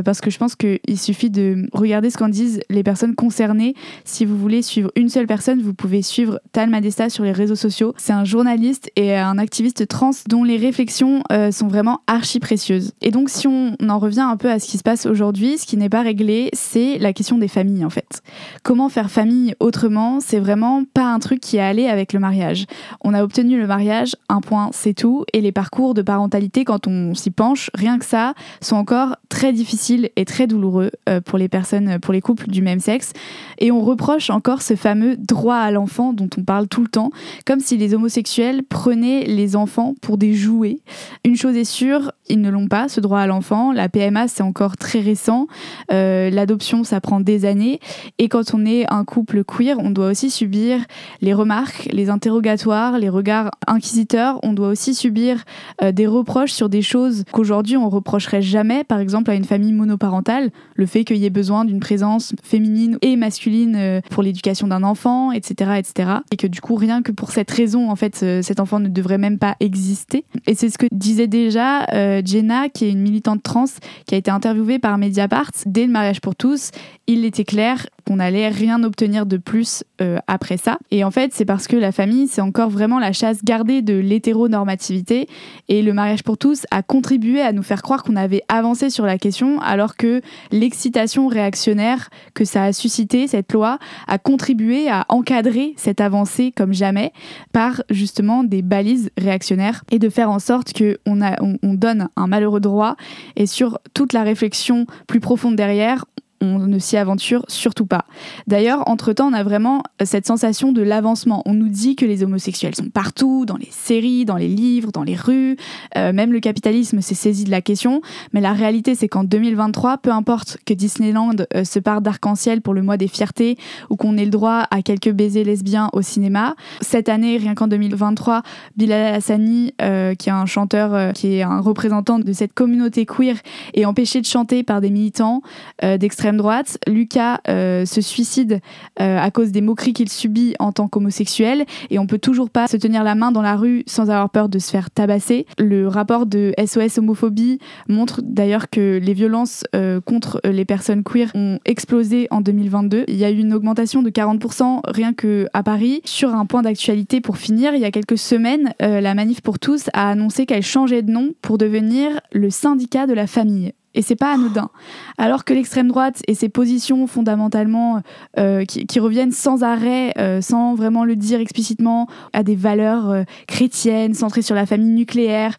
parce 0.06 0.22
que 0.22 0.30
je 0.30 0.38
pense 0.38 0.56
qu'il 0.56 1.00
suffit 1.00 1.32
de 1.32 1.68
regarder 1.74 2.12
ce 2.12 2.18
qu'en 2.20 2.30
disent 2.30 2.62
les 2.70 2.84
personnes 2.84 3.16
concernées. 3.16 3.74
Si 4.06 4.26
vous 4.26 4.38
voulez 4.38 4.62
suivre 4.62 4.92
une 4.96 5.10
seule 5.10 5.26
personne, 5.26 5.60
vous 5.60 5.74
pouvez 5.74 6.04
suivre 6.04 6.40
Tal 6.52 6.70
Madesta 6.70 7.10
sur 7.10 7.24
les 7.24 7.32
réseaux 7.32 7.56
sociaux. 7.56 7.96
C'est 7.98 8.14
un 8.14 8.24
journaliste 8.24 8.92
et 8.96 9.16
un 9.16 9.40
activiste 9.40 9.88
trans 9.88 10.12
dont 10.30 10.44
les 10.44 10.58
réflexions 10.58 11.24
sont 11.52 11.68
vraiment 11.68 12.02
archi 12.06 12.40
précieuses. 12.40 12.92
Et 13.02 13.10
donc, 13.10 13.21
donc 13.22 13.30
si 13.30 13.48
on 13.48 13.76
en 13.88 14.00
revient 14.00 14.22
un 14.22 14.36
peu 14.36 14.50
à 14.50 14.58
ce 14.58 14.68
qui 14.68 14.80
se 14.80 14.84
passe 14.84 15.06
aujourd'hui, 15.06 15.60
ce 15.60 15.68
qui 15.68 15.78
n'est 15.78 15.90
pas 15.90 16.02
réglé, 16.02 16.50
c'est 16.54 16.98
la 16.98 17.14
question 17.14 17.38
des 17.38 17.48
familles 17.48 17.86
en 17.86 17.92
fait. 17.92 18.24
Comment 18.64 18.90
faire 18.90 19.12
famille 19.12 19.54
autrement 19.60 20.20
C'est 20.20 20.40
vraiment 20.40 20.86
pas 20.92 21.06
un 21.06 21.20
truc 21.20 21.40
qui 21.40 21.58
est 21.58 21.62
allé 21.62 21.86
avec 21.86 22.14
le 22.14 22.20
mariage. 22.20 22.66
On 23.02 23.14
a 23.14 23.24
obtenu 23.24 23.60
le 23.60 23.68
mariage, 23.68 24.16
un 24.28 24.42
point, 24.42 24.72
c'est 24.74 24.96
tout, 24.96 25.24
et 25.34 25.42
les 25.42 25.52
parcours 25.52 25.94
de 25.94 26.02
parentalité 26.02 26.66
quand 26.66 26.88
on 26.88 27.14
s'y 27.14 27.30
penche, 27.30 27.70
rien 27.76 28.00
que 28.00 28.06
ça, 28.06 28.34
sont 28.60 28.76
encore 28.76 29.16
très 29.30 29.54
difficiles 29.54 30.10
et 30.16 30.26
très 30.26 30.48
douloureux 30.48 30.90
euh, 31.08 31.22
pour 31.22 31.38
les 31.38 31.48
personnes, 31.48 32.00
pour 32.00 32.16
les 32.16 32.22
couples 32.22 32.48
du 32.48 32.64
même 32.64 32.80
sexe. 32.80 33.14
Et 33.60 33.72
on 33.72 33.82
reproche 33.82 34.32
encore 34.32 34.64
ce 34.64 34.76
fameux 34.76 35.16
droit 35.16 35.58
à 35.58 35.70
l'enfant 35.70 36.14
dont 36.14 36.30
on 36.40 36.44
parle 36.44 36.68
tout 36.68 36.82
le 36.82 36.88
temps, 36.88 37.12
comme 37.46 37.60
si 37.60 37.78
les 37.78 37.94
homosexuels 37.94 38.64
prenaient 38.64 39.26
les 39.26 39.56
enfants 39.56 39.94
pour 40.02 40.18
des 40.18 40.34
jouets. 40.34 40.80
Une 41.24 41.36
chose 41.36 41.56
est 41.56 41.66
sûre, 41.66 42.12
ils 42.28 42.42
ne 42.42 42.50
l'ont 42.50 42.68
pas, 42.68 42.90
ce 42.90 43.00
droit 43.00 43.11
à 43.20 43.28
l'enfant. 43.28 43.72
La 43.72 43.90
PMA, 43.90 44.28
c'est 44.28 44.44
encore 44.44 44.78
très 44.78 45.00
récent. 45.00 45.48
Euh, 45.92 46.30
l'adoption, 46.30 46.84
ça 46.84 47.02
prend 47.02 47.20
des 47.20 47.46
années. 47.46 47.80
Et 48.18 48.30
quand 48.30 48.54
on 48.54 48.66
est 48.66 48.86
un 48.92 49.04
couple 49.06 49.44
queer, 49.44 49.78
on 49.80 49.90
doit 49.90 50.08
aussi 50.08 50.30
subir 50.30 50.80
les 51.22 51.34
remarques, 51.34 51.90
les 51.92 52.10
interrogatoires, 52.10 52.98
les 53.00 53.10
regards 53.10 53.52
inquisiteurs. 53.68 54.40
On 54.44 54.54
doit 54.54 54.70
aussi 54.70 54.94
subir 54.94 55.44
euh, 55.82 55.92
des 55.92 56.08
reproches 56.08 56.52
sur 56.52 56.70
des 56.70 56.82
choses 56.82 57.24
qu'aujourd'hui 57.32 57.78
on 57.78 57.90
reprocherait 57.90 58.42
jamais, 58.42 58.84
par 58.84 59.00
exemple 59.00 59.32
à 59.32 59.36
une 59.36 59.44
famille 59.44 59.74
monoparentale, 59.74 60.50
le 60.76 60.86
fait 60.86 61.04
qu'il 61.04 61.18
y 61.18 61.26
ait 61.26 61.30
besoin 61.30 61.66
d'une 61.66 61.80
présence 61.80 62.34
féminine 62.44 62.98
et 63.02 63.16
masculine 63.16 63.76
euh, 63.76 64.02
pour 64.10 64.24
l'éducation 64.24 64.68
d'un 64.68 64.84
enfant, 64.84 65.32
etc., 65.32 65.72
etc. 65.78 66.10
Et 66.32 66.38
que 66.38 66.48
du 66.48 66.62
coup, 66.62 66.76
rien 66.76 67.02
que 67.02 67.12
pour 67.12 67.32
cette 67.32 67.52
raison, 67.52 67.90
en 67.90 67.96
fait, 67.96 68.16
cet 68.42 68.60
enfant 68.60 68.80
ne 68.80 68.88
devrait 68.88 69.18
même 69.18 69.38
pas 69.38 69.56
exister. 69.60 70.26
Et 70.48 70.56
c'est 70.56 70.70
ce 70.70 70.78
que 70.78 70.86
disait 70.92 71.28
déjà 71.28 71.86
Jenna, 72.24 72.70
qui 72.70 72.86
est 72.86 72.92
une 72.92 73.01
militante 73.02 73.44
trans 73.44 73.66
qui 74.06 74.16
a 74.16 74.18
été 74.18 74.32
interviewée 74.32 74.80
par 74.80 74.98
Mediapart 74.98 75.52
dès 75.66 75.86
le 75.86 75.92
mariage 75.92 76.22
pour 76.22 76.36
tous. 76.36 76.72
Il 77.08 77.26
était 77.26 77.46
clair 77.46 77.88
qu'on 78.12 78.20
allait 78.20 78.50
rien 78.50 78.84
obtenir 78.84 79.26
de 79.26 79.38
plus 79.38 79.86
euh, 80.02 80.18
après 80.28 80.58
ça. 80.58 80.78
Et 80.92 81.06
en 81.06 81.12
fait, 81.12 81.34
c'est 81.34 81.46
parce 81.46 81.66
que 81.66 81.78
la 81.78 81.94
famille, 81.94 82.28
c'est 82.28 82.42
encore 82.42 82.70
vraiment 82.70 83.00
la 83.00 83.14
chasse 83.14 83.42
gardée 83.42 83.82
de 83.82 83.94
l'hétéronormativité. 83.94 85.30
Et 85.70 85.82
le 85.82 85.94
mariage 85.94 86.24
pour 86.24 86.38
tous 86.38 86.66
a 86.72 86.84
contribué 86.84 87.40
à 87.42 87.54
nous 87.54 87.64
faire 87.64 87.82
croire 87.82 88.04
qu'on 88.04 88.18
avait 88.18 88.44
avancé 88.50 88.90
sur 88.90 89.06
la 89.06 89.18
question, 89.18 89.62
alors 89.62 89.96
que 89.96 90.22
l'excitation 90.52 91.28
réactionnaire 91.28 92.10
que 92.34 92.44
ça 92.44 92.66
a 92.66 92.74
suscité, 92.74 93.28
cette 93.28 93.54
loi, 93.54 93.80
a 94.10 94.18
contribué 94.18 94.90
à 94.90 95.06
encadrer 95.08 95.74
cette 95.78 96.02
avancée 96.02 96.52
comme 96.54 96.74
jamais 96.74 97.14
par 97.54 97.82
justement 97.90 98.44
des 98.44 98.62
balises 98.62 99.10
réactionnaires 99.18 99.86
et 99.90 100.00
de 100.00 100.10
faire 100.10 100.30
en 100.30 100.40
sorte 100.40 100.74
qu'on 100.78 101.22
on, 101.22 101.58
on 101.64 101.74
donne 101.76 102.10
un 102.18 102.28
malheureux 102.28 102.60
droit 102.60 102.98
et 103.38 103.46
sur 103.46 103.80
toute 103.94 104.12
la 104.12 104.24
réflexion 104.24 104.86
plus 105.08 105.22
profonde 105.22 105.56
derrière, 105.56 106.04
on 106.42 106.60
ne 106.60 106.80
s'y 106.80 106.98
aventure 106.98 107.46
surtout 107.48 107.86
pas. 107.86 108.06
D'ailleurs, 108.48 108.88
entre-temps, 108.90 109.30
on 109.30 109.34
a 109.34 109.44
vraiment 109.44 109.84
cette 110.04 110.26
sensation 110.26 110.72
de 110.72 110.82
l'avancement. 110.82 111.44
On 111.46 111.54
nous 111.54 111.70
dit 111.70 111.96
que 111.96 112.06
les 112.06 112.24
homosexuels 112.24 112.76
sont 112.76 112.90
partout, 112.90 113.46
dans 113.46 113.58
les 113.58 113.70
séries, 113.70 114.26
dans 114.26 114.38
les 114.38 114.48
livres, 114.48 114.92
dans 114.92 115.04
les 115.04 115.16
rues. 115.16 115.56
Euh, 115.98 116.14
même 116.14 116.34
le 116.34 116.40
capitalisme 116.40 117.02
s'est 117.02 117.16
saisi 117.16 117.44
de 117.44 117.52
la 117.52 117.62
question. 117.62 118.02
Mais 118.34 118.42
la 118.42 118.54
réalité, 118.54 118.96
c'est 118.96 119.08
qu'en 119.08 119.24
2023, 119.24 120.00
peu 120.00 120.12
importe 120.12 120.58
que 120.66 120.74
Disneyland 120.74 121.36
euh, 121.54 121.64
se 121.64 121.80
parte 121.80 122.04
d'arc-en-ciel 122.04 122.62
pour 122.62 122.74
le 122.74 122.82
mois 122.82 122.98
des 122.98 123.08
fiertés 123.08 123.58
ou 123.90 123.96
qu'on 123.96 124.18
ait 124.18 124.26
le 124.26 124.32
droit 124.32 124.66
à 124.72 124.82
quelques 124.82 125.12
baisers 125.12 125.44
lesbiens 125.44 125.90
au 125.94 126.02
cinéma, 126.02 126.56
cette 126.82 127.10
année, 127.10 127.38
rien 127.38 127.54
qu'en 127.54 127.68
2023, 127.68 128.42
Bilal 128.78 129.14
Hassani, 129.14 129.74
euh, 129.82 130.16
qui 130.16 130.30
est 130.30 130.34
un 130.34 130.46
chanteur, 130.46 131.14
qui 131.14 131.36
est 131.36 131.44
un 131.44 131.60
représentant 131.60 132.20
de 132.20 132.34
cette 132.34 132.54
communauté 132.54 133.06
queer, 133.06 133.36
est 133.74 133.86
empêché 133.86 134.22
de 134.22 134.26
chanter 134.26 134.64
par 134.64 134.82
des 134.82 134.90
militants 134.90 135.42
d'extrême 135.82 136.31
droite. 136.34 136.78
Lucas 136.88 137.40
euh, 137.48 137.86
se 137.86 138.02
suicide 138.02 138.60
euh, 139.00 139.18
à 139.18 139.32
cause 139.32 139.52
des 139.52 139.62
moqueries 139.62 139.94
qu'il 139.94 140.10
subit 140.10 140.56
en 140.60 140.72
tant 140.72 140.88
qu'homosexuel 140.88 141.66
et 141.90 142.00
on 142.00 142.08
peut 142.08 142.18
toujours 142.18 142.50
pas 142.50 142.68
se 142.68 142.78
tenir 142.78 143.04
la 143.04 143.16
main 143.16 143.32
dans 143.32 143.42
la 143.42 143.56
rue 143.56 143.84
sans 143.88 144.10
avoir 144.10 144.30
peur 144.30 144.50
de 144.50 144.60
se 144.60 144.70
faire 144.70 144.92
tabasser. 144.92 145.46
Le 145.58 145.88
rapport 145.88 146.26
de 146.26 146.54
SOS 146.64 146.98
homophobie 146.98 147.60
montre 147.88 148.22
d'ailleurs 148.24 148.70
que 148.70 149.00
les 149.02 149.14
violences 149.14 149.64
euh, 149.76 150.02
contre 150.02 150.42
les 150.44 150.66
personnes 150.66 151.04
queer 151.04 151.32
ont 151.36 151.60
explosé 151.66 152.28
en 152.32 152.42
2022. 152.42 153.06
Il 153.08 153.16
y 153.16 153.26
a 153.26 153.32
eu 153.32 153.38
une 153.38 153.54
augmentation 153.54 154.02
de 154.02 154.10
40% 154.10 154.82
rien 154.86 155.14
que 155.14 155.48
à 155.54 155.64
Paris. 155.64 156.02
Sur 156.06 156.34
un 156.36 156.46
point 156.46 156.62
d'actualité 156.62 157.22
pour 157.22 157.38
finir, 157.38 157.74
il 157.74 157.82
y 157.82 157.86
a 157.86 157.92
quelques 157.92 158.18
semaines, 158.18 158.74
la 158.80 159.14
Manif 159.14 159.42
pour 159.42 159.60
tous 159.60 159.90
a 159.94 160.10
annoncé 160.10 160.46
qu'elle 160.46 160.64
changeait 160.64 161.02
de 161.02 161.12
nom 161.12 161.32
pour 161.42 161.58
devenir 161.58 162.20
le 162.32 162.50
syndicat 162.50 163.08
de 163.08 163.14
la 163.14 163.28
famille. 163.28 163.74
Et 163.94 164.02
c'est 164.02 164.16
pas 164.16 164.34
anodin. 164.34 164.70
Alors 165.18 165.44
que 165.44 165.54
l'extrême 165.54 165.90
droite 165.90 166.22
et 166.28 166.34
ses 166.34 166.48
positions 166.48 167.08
fondamentalement 167.08 168.02
euh, 168.38 168.64
qui, 168.64 169.00
reviennent 169.00 169.34
sans 169.34 169.64
arrêt, 169.64 170.14
euh, 170.18 170.40
sans 170.42 170.76
vraiment 170.76 171.04
le 171.04 171.16
dire 171.18 171.40
explicitement, 171.40 172.08
à 172.32 172.44
des 172.44 172.56
valeurs 172.56 173.10
euh, 173.10 173.24
chrétiennes, 173.48 174.14
centrées 174.14 174.42
sur 174.42 174.56
la 174.56 174.66
famille 174.66 174.94
nucléaire, 174.94 175.58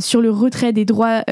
sur 0.00 0.20
le 0.20 0.30
retrait 0.30 0.72
des 0.72 0.84
droits 0.84 1.24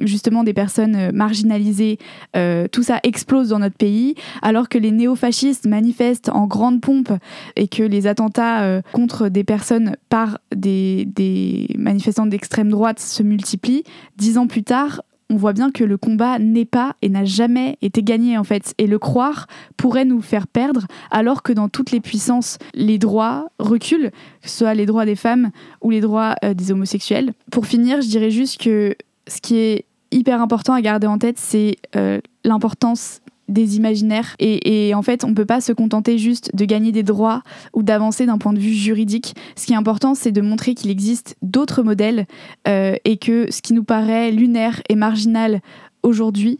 justement 0.00 0.44
des 0.44 0.52
personnes 0.52 1.12
marginalisées, 1.12 1.98
tout 2.34 2.82
ça 2.82 3.00
explose 3.02 3.50
dans 3.50 3.58
notre 3.58 3.76
pays. 3.76 4.14
Alors 4.40 4.68
que 4.68 4.78
les 4.78 4.90
néofascistes 4.90 5.66
manifestent 5.66 6.28
en 6.28 6.46
grande 6.46 6.80
pompe 6.80 7.12
et 7.56 7.68
que 7.68 7.82
les 7.82 8.06
attentats 8.06 8.82
contre 8.92 9.28
des 9.28 9.44
personnes 9.44 9.96
par 10.08 10.38
des, 10.54 11.04
des 11.06 11.68
manifestants 11.78 12.26
d'extrême 12.26 12.70
droite 12.70 13.00
se 13.00 13.22
multiplient, 13.22 13.84
dix 14.16 14.38
ans 14.38 14.46
plus 14.46 14.62
tard, 14.62 15.02
on 15.32 15.36
voit 15.36 15.54
bien 15.54 15.70
que 15.70 15.82
le 15.82 15.96
combat 15.96 16.38
n'est 16.38 16.66
pas 16.66 16.94
et 17.00 17.08
n'a 17.08 17.24
jamais 17.24 17.78
été 17.80 18.02
gagné 18.02 18.36
en 18.36 18.44
fait. 18.44 18.74
Et 18.76 18.86
le 18.86 18.98
croire 18.98 19.46
pourrait 19.78 20.04
nous 20.04 20.20
faire 20.20 20.46
perdre, 20.46 20.86
alors 21.10 21.42
que 21.42 21.54
dans 21.54 21.70
toutes 21.70 21.90
les 21.90 22.00
puissances, 22.00 22.58
les 22.74 22.98
droits 22.98 23.48
reculent, 23.58 24.10
que 24.42 24.48
ce 24.48 24.58
soit 24.58 24.74
les 24.74 24.84
droits 24.84 25.06
des 25.06 25.16
femmes 25.16 25.50
ou 25.80 25.90
les 25.90 26.02
droits 26.02 26.34
euh, 26.44 26.52
des 26.52 26.70
homosexuels. 26.70 27.32
Pour 27.50 27.66
finir, 27.66 28.02
je 28.02 28.08
dirais 28.08 28.30
juste 28.30 28.60
que 28.60 28.94
ce 29.26 29.40
qui 29.40 29.56
est 29.56 29.86
hyper 30.10 30.42
important 30.42 30.74
à 30.74 30.82
garder 30.82 31.06
en 31.06 31.16
tête, 31.16 31.38
c'est 31.38 31.76
euh, 31.96 32.20
l'importance 32.44 33.22
des 33.48 33.76
imaginaires. 33.76 34.36
Et, 34.38 34.92
en 34.94 35.02
fait, 35.02 35.24
on 35.24 35.28
ne 35.28 35.34
peut 35.34 35.46
pas 35.46 35.60
se 35.60 35.72
contenter 35.72 36.18
juste 36.18 36.54
de 36.54 36.64
gagner 36.64 36.92
des 36.92 37.02
droits 37.02 37.42
ou 37.74 37.82
d'avancer 37.82 38.26
d'un 38.26 38.38
point 38.38 38.52
de 38.52 38.58
vue 38.58 38.72
juridique. 38.72 39.34
Ce 39.56 39.66
qui 39.66 39.72
est 39.72 39.76
important, 39.76 40.14
c'est 40.14 40.32
de 40.32 40.40
montrer 40.40 40.74
qu'il 40.74 40.90
existe 40.90 41.36
d'autres 41.42 41.82
modèles 41.82 42.26
euh, 42.68 42.94
et 43.04 43.16
que 43.16 43.50
ce 43.50 43.62
qui 43.62 43.72
nous 43.72 43.84
paraît 43.84 44.30
lunaire 44.30 44.82
et 44.88 44.94
marginal 44.94 45.60
aujourd'hui 46.02 46.58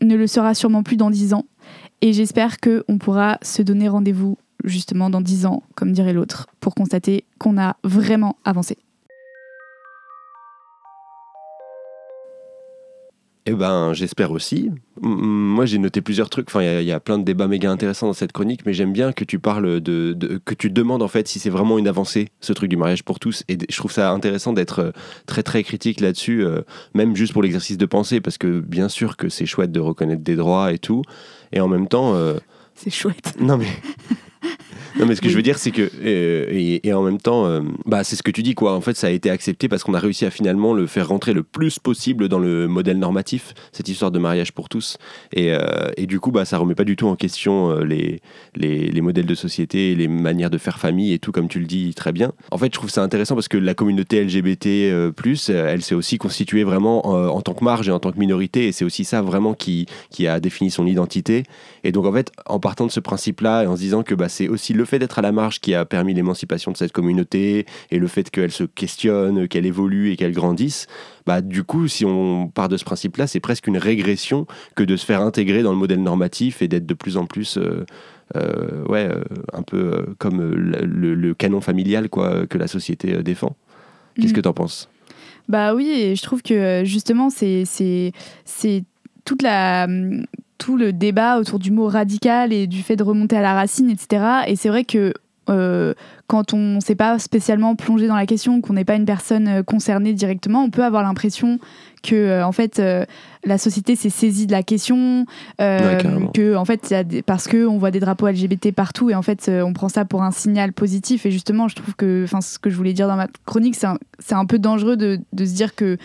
ne 0.00 0.16
le 0.16 0.26
sera 0.26 0.54
sûrement 0.54 0.82
plus 0.82 0.96
dans 0.96 1.10
dix 1.10 1.34
ans. 1.34 1.44
Et 2.00 2.12
j'espère 2.12 2.58
qu'on 2.60 2.98
pourra 2.98 3.38
se 3.42 3.62
donner 3.62 3.88
rendez-vous 3.88 4.38
justement 4.64 5.10
dans 5.10 5.20
dix 5.20 5.46
ans, 5.46 5.62
comme 5.74 5.92
dirait 5.92 6.12
l'autre, 6.12 6.46
pour 6.60 6.74
constater 6.74 7.24
qu'on 7.38 7.58
a 7.58 7.76
vraiment 7.82 8.36
avancé. 8.44 8.76
Eh 13.50 13.54
ben, 13.54 13.94
j'espère 13.94 14.30
aussi. 14.32 14.70
Moi, 15.00 15.64
j'ai 15.64 15.78
noté 15.78 16.02
plusieurs 16.02 16.28
trucs. 16.28 16.48
Enfin, 16.50 16.62
il 16.62 16.84
y, 16.84 16.92
a 16.92 17.00
plein 17.00 17.16
de 17.18 17.24
débats 17.24 17.48
méga 17.48 17.70
intéressants 17.70 18.06
dans 18.06 18.12
cette 18.12 18.32
chronique, 18.32 18.66
mais 18.66 18.74
j'aime 18.74 18.92
bien 18.92 19.10
que 19.12 19.24
tu 19.24 19.38
parles 19.38 19.80
de, 19.80 20.38
que 20.44 20.52
tu 20.52 20.68
demandes 20.68 21.02
en 21.02 21.08
fait 21.08 21.26
si 21.26 21.38
c'est 21.38 21.48
vraiment 21.48 21.78
une 21.78 21.88
avancée, 21.88 22.28
ce 22.42 22.52
truc 22.52 22.68
du 22.68 22.76
mariage 22.76 23.04
pour 23.04 23.18
tous. 23.18 23.44
Et 23.48 23.56
je 23.66 23.76
trouve 23.78 23.90
ça 23.90 24.10
intéressant 24.10 24.52
d'être 24.52 24.80
euh, 24.80 24.90
très 25.24 25.42
très 25.42 25.62
critique 25.62 26.00
là-dessus, 26.00 26.44
euh, 26.44 26.60
même 26.92 27.16
juste 27.16 27.32
pour 27.32 27.42
l'exercice 27.42 27.78
de 27.78 27.86
pensée, 27.86 28.20
parce 28.20 28.36
que 28.36 28.60
bien 28.60 28.90
sûr 28.90 29.16
que 29.16 29.30
c'est 29.30 29.46
chouette 29.46 29.72
de 29.72 29.80
reconnaître 29.80 30.22
des 30.22 30.36
droits 30.36 30.70
et 30.74 30.78
tout, 30.78 31.00
et 31.52 31.60
en 31.62 31.68
même 31.68 31.88
temps. 31.88 32.14
Euh, 32.16 32.34
c'est 32.74 32.90
chouette. 32.90 33.32
Non 33.40 33.56
mais 33.56 33.68
Non, 34.96 35.06
mais 35.06 35.14
ce 35.14 35.20
que 35.20 35.28
je 35.28 35.36
veux 35.36 35.42
dire, 35.42 35.58
c'est 35.58 35.70
que. 35.70 35.90
Euh, 36.04 36.78
et, 36.82 36.92
en 36.92 37.02
même 37.02 37.20
temps, 37.20 37.46
euh, 37.46 37.60
bah, 37.86 38.04
c'est 38.04 38.16
ce 38.16 38.22
que 38.22 38.30
tu 38.30 38.42
dis, 38.42 38.54
quoi. 38.54 38.74
En 38.74 38.80
fait, 38.80 38.96
ça 38.96 39.08
a 39.08 39.10
été 39.10 39.30
accepté 39.30 39.68
parce 39.68 39.84
qu'on 39.84 39.94
a 39.94 39.98
réussi 39.98 40.24
à 40.24 40.30
finalement 40.30 40.74
le 40.74 40.86
faire 40.86 41.08
rentrer 41.08 41.32
le 41.32 41.42
plus 41.42 41.78
possible 41.78 42.28
dans 42.28 42.38
le 42.38 42.68
modèle 42.68 42.98
normatif, 42.98 43.54
cette 43.72 43.88
histoire 43.88 44.10
de 44.10 44.18
mariage 44.18 44.52
pour 44.52 44.68
tous. 44.68 44.98
Et, 45.32 45.52
euh, 45.52 45.90
et 45.96 46.06
du 46.06 46.20
coup, 46.20 46.30
bah, 46.30 46.44
ça 46.44 46.58
remet 46.58 46.74
pas 46.74 46.84
du 46.84 46.96
tout 46.96 47.06
en 47.06 47.16
question 47.16 47.78
les, 47.80 48.20
les, 48.56 48.88
les, 48.88 49.00
modèles 49.00 49.26
de 49.26 49.34
société, 49.34 49.94
les 49.94 50.08
manières 50.08 50.50
de 50.50 50.58
faire 50.58 50.78
famille 50.78 51.12
et 51.12 51.18
tout, 51.18 51.32
comme 51.32 51.48
tu 51.48 51.60
le 51.60 51.66
dis 51.66 51.94
très 51.94 52.12
bien. 52.12 52.32
En 52.50 52.58
fait, 52.58 52.66
je 52.66 52.78
trouve 52.78 52.90
ça 52.90 53.02
intéressant 53.02 53.34
parce 53.34 53.48
que 53.48 53.58
la 53.58 53.74
communauté 53.74 54.24
LGBT, 54.24 54.66
elle 54.66 55.82
s'est 55.82 55.94
aussi 55.94 56.18
constituée 56.18 56.64
vraiment 56.64 57.06
en, 57.06 57.40
tant 57.40 57.54
que 57.54 57.64
marge 57.64 57.88
et 57.88 57.92
en 57.92 57.98
tant 57.98 58.12
que 58.12 58.18
minorité. 58.18 58.68
Et 58.68 58.72
c'est 58.72 58.84
aussi 58.84 59.04
ça 59.04 59.22
vraiment 59.22 59.54
qui, 59.54 59.86
qui 60.10 60.26
a 60.26 60.40
défini 60.40 60.70
son 60.70 60.86
identité. 60.86 61.44
Et 61.84 61.92
donc, 61.92 62.06
en 62.06 62.12
fait, 62.12 62.32
en 62.46 62.58
partant 62.58 62.86
de 62.86 62.92
ce 62.92 63.00
principe-là 63.00 63.64
et 63.64 63.66
en 63.66 63.76
se 63.76 63.80
disant 63.80 64.02
que 64.02 64.14
bah, 64.14 64.28
c'est 64.28 64.48
aussi 64.48 64.74
le 64.78 64.84
fait 64.86 64.98
d'être 64.98 65.18
à 65.18 65.22
la 65.22 65.32
marge 65.32 65.60
qui 65.60 65.74
a 65.74 65.84
permis 65.84 66.14
l'émancipation 66.14 66.72
de 66.72 66.76
cette 66.76 66.92
communauté 66.92 67.66
et 67.90 67.98
le 67.98 68.06
fait 68.06 68.30
qu'elle 68.30 68.52
se 68.52 68.64
questionne, 68.64 69.48
qu'elle 69.48 69.66
évolue 69.66 70.12
et 70.12 70.16
qu'elle 70.16 70.32
grandisse, 70.32 70.86
bah, 71.26 71.42
du 71.42 71.64
coup, 71.64 71.88
si 71.88 72.06
on 72.06 72.48
part 72.48 72.70
de 72.70 72.78
ce 72.78 72.84
principe-là, 72.84 73.26
c'est 73.26 73.40
presque 73.40 73.66
une 73.66 73.76
régression 73.76 74.46
que 74.76 74.82
de 74.82 74.96
se 74.96 75.04
faire 75.04 75.20
intégrer 75.20 75.62
dans 75.62 75.72
le 75.72 75.78
modèle 75.78 76.02
normatif 76.02 76.62
et 76.62 76.68
d'être 76.68 76.86
de 76.86 76.94
plus 76.94 77.18
en 77.18 77.26
plus. 77.26 77.58
Euh, 77.58 77.84
euh, 78.36 78.84
ouais, 78.84 79.08
euh, 79.10 79.22
un 79.52 79.62
peu 79.62 80.14
comme 80.18 80.42
le, 80.42 81.34
canon 81.34 81.60
familial 81.60 82.08
quoi, 82.08 82.46
que 82.46 82.56
la 82.56 82.68
société 82.68 83.22
défend. 83.22 83.56
Qu'est-ce 84.16 84.32
mm. 84.32 84.36
que 84.36 84.40
tu 84.40 84.48
en 84.48 84.52
penses? 84.52 84.88
Bah 85.48 85.74
oui, 85.74 85.88
et 85.88 86.14
je 86.14 86.22
trouve 86.22 86.42
que 86.42 86.82
justement, 86.84 87.30
c'est 87.30 87.64
toute 89.24 89.42
la, 89.42 89.86
tout 90.58 90.76
le 90.76 90.92
débat 90.92 91.38
autour 91.38 91.58
du 91.58 91.70
mot 91.70 91.88
radical 91.88 92.52
et 92.52 92.66
du 92.66 92.82
fait 92.82 92.96
de 92.96 93.02
remonter 93.02 93.36
à 93.36 93.42
la 93.42 93.54
racine, 93.54 93.90
etc. 93.90 94.44
Et 94.46 94.56
c'est 94.56 94.68
vrai 94.68 94.84
que 94.84 95.14
euh, 95.48 95.94
quand 96.26 96.52
on 96.52 96.76
ne 96.76 96.80
s'est 96.80 96.94
pas 96.94 97.18
spécialement 97.18 97.74
plongé 97.74 98.06
dans 98.06 98.16
la 98.16 98.26
question, 98.26 98.60
qu'on 98.60 98.74
n'est 98.74 98.84
pas 98.84 98.96
une 98.96 99.06
personne 99.06 99.48
euh, 99.48 99.62
concernée 99.62 100.12
directement, 100.12 100.62
on 100.62 100.70
peut 100.70 100.84
avoir 100.84 101.02
l'impression 101.02 101.58
que 102.02 102.14
euh, 102.14 102.46
en 102.46 102.52
fait 102.52 102.80
la 103.44 103.58
société 103.58 103.96
s'est 103.96 104.10
saisie 104.10 104.46
de 104.46 104.52
la 104.52 104.62
question, 104.62 105.26
que 105.58 106.54
en 106.54 106.64
fait 106.64 106.94
parce 107.26 107.48
que 107.48 107.66
on 107.66 107.78
voit 107.78 107.90
des 107.90 108.00
drapeaux 108.00 108.28
LGBT 108.28 108.72
partout 108.72 109.10
et 109.10 109.14
en 109.14 109.22
fait 109.22 109.50
on 109.50 109.72
prend 109.72 109.88
ça 109.88 110.04
pour 110.04 110.22
un 110.22 110.30
signal 110.30 110.72
positif. 110.72 111.26
Et 111.26 111.30
justement 111.30 111.66
je 111.66 111.76
trouve 111.76 111.94
que 111.96 112.22
enfin 112.24 112.40
ce 112.40 112.58
que 112.58 112.70
je 112.70 112.76
voulais 112.76 112.92
dire 112.92 113.08
dans 113.08 113.16
ma 113.16 113.26
chronique 113.46 113.74
c'est 113.74 113.86
un, 113.86 113.98
un, 114.30 114.46
peu 114.46 114.58
dangereux 114.58 114.96
de, 114.96 115.18
de, 115.32 115.44
se 115.44 115.54
dire 115.54 115.74
que 115.74 115.96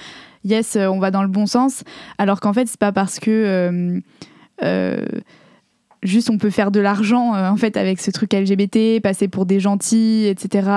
yes 0.46 0.78
on 0.78 1.00
va 1.00 1.12
dans 1.12 1.22
le 1.22 1.28
bon 1.28 1.46
sens 1.46 1.84
alors 2.18 2.40
qu'en 2.40 2.54
fait 2.54 2.68
c'est 2.68 2.80
pas 2.80 2.92
parce 2.92 3.20
que 3.20 4.02
juste 6.04 6.30
on 6.30 6.38
peut 6.38 6.50
faire 6.50 6.72
de 6.72 6.80
l'argent 6.80 7.36
euh, 7.36 7.50
en 7.50 7.58
fait 7.58 7.78
avec 7.78 8.00
ce 8.00 8.12
truc 8.12 8.34
LGBT, 8.34 9.02
passer 9.02 9.28
pour 9.28 9.46
des 9.46 9.60
gentils, 9.60 10.26
etc. 10.28 10.70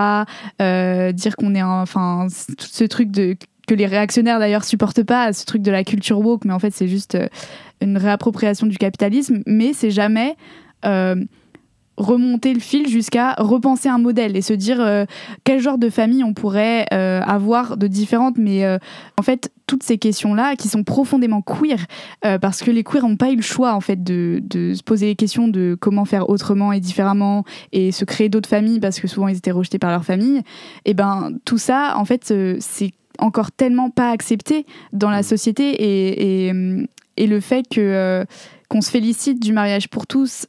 Euh, 0.60 1.12
dire 1.12 1.36
qu'on 1.36 1.54
est 1.54 1.62
enfin 1.62 2.26
tout 2.56 2.66
ce 2.70 2.84
truc 2.84 3.10
de 3.10 3.36
que 3.66 3.74
les 3.74 3.86
réactionnaires 3.86 4.38
d'ailleurs 4.38 4.64
supportent 4.64 5.02
pas, 5.02 5.32
ce 5.32 5.44
truc 5.44 5.60
de 5.60 5.72
la 5.72 5.82
culture 5.82 6.20
woke, 6.20 6.44
mais 6.44 6.52
en 6.52 6.60
fait 6.60 6.70
c'est 6.70 6.86
juste 6.86 7.18
une 7.80 7.96
réappropriation 7.96 8.68
du 8.68 8.78
capitalisme, 8.78 9.42
mais 9.44 9.72
c'est 9.72 9.90
jamais 9.90 10.36
remonter 11.96 12.52
le 12.52 12.60
fil 12.60 12.88
jusqu'à 12.88 13.34
repenser 13.38 13.88
un 13.88 13.98
modèle 13.98 14.36
et 14.36 14.42
se 14.42 14.52
dire 14.52 14.80
euh, 14.80 15.04
quel 15.44 15.60
genre 15.60 15.78
de 15.78 15.88
famille 15.88 16.22
on 16.22 16.34
pourrait 16.34 16.86
euh, 16.92 17.20
avoir 17.22 17.76
de 17.76 17.86
différentes. 17.86 18.36
Mais 18.38 18.64
euh, 18.64 18.78
en 19.16 19.22
fait 19.22 19.50
toutes 19.66 19.82
ces 19.82 19.98
questions 19.98 20.34
là 20.34 20.54
qui 20.54 20.68
sont 20.68 20.84
profondément 20.84 21.42
queer 21.42 21.86
parce 22.40 22.62
que 22.62 22.70
les 22.70 22.84
queers 22.84 23.02
n'ont 23.02 23.16
pas 23.16 23.32
eu 23.32 23.36
le 23.36 23.42
choix 23.42 23.74
en 23.74 23.80
fait 23.80 24.04
de, 24.04 24.40
de, 24.44 24.74
se 24.74 24.82
poser 24.84 25.06
les 25.06 25.16
questions 25.16 25.48
de 25.48 25.76
comment 25.80 26.04
faire 26.04 26.30
autrement 26.30 26.72
et 26.72 26.78
différemment 26.78 27.44
et 27.72 27.90
se 27.90 28.04
créer 28.04 28.28
d'autres 28.28 28.48
familles 28.48 28.78
parce 28.78 29.00
que 29.00 29.08
souvent 29.08 29.26
ils 29.26 29.36
étaient 29.36 29.50
rejetés 29.50 29.80
par 29.80 29.90
leur 29.90 30.04
famille. 30.04 30.42
Et 30.84 30.94
ben 30.94 31.32
tout 31.44 31.58
ça 31.58 31.94
en 31.96 32.04
fait 32.04 32.32
c'est 32.60 32.92
encore 33.18 33.50
tellement 33.50 33.90
pas 33.90 34.10
accepté 34.10 34.66
dans 34.92 35.10
la 35.10 35.24
société 35.24 35.70
et, 35.70 36.46
et, 36.46 36.52
et 37.16 37.26
le 37.26 37.40
fait 37.40 37.64
que 37.68 38.24
qu'on 38.68 38.80
se 38.80 38.90
félicite 38.90 39.42
du 39.42 39.52
mariage 39.52 39.88
pour 39.88 40.06
tous 40.06 40.46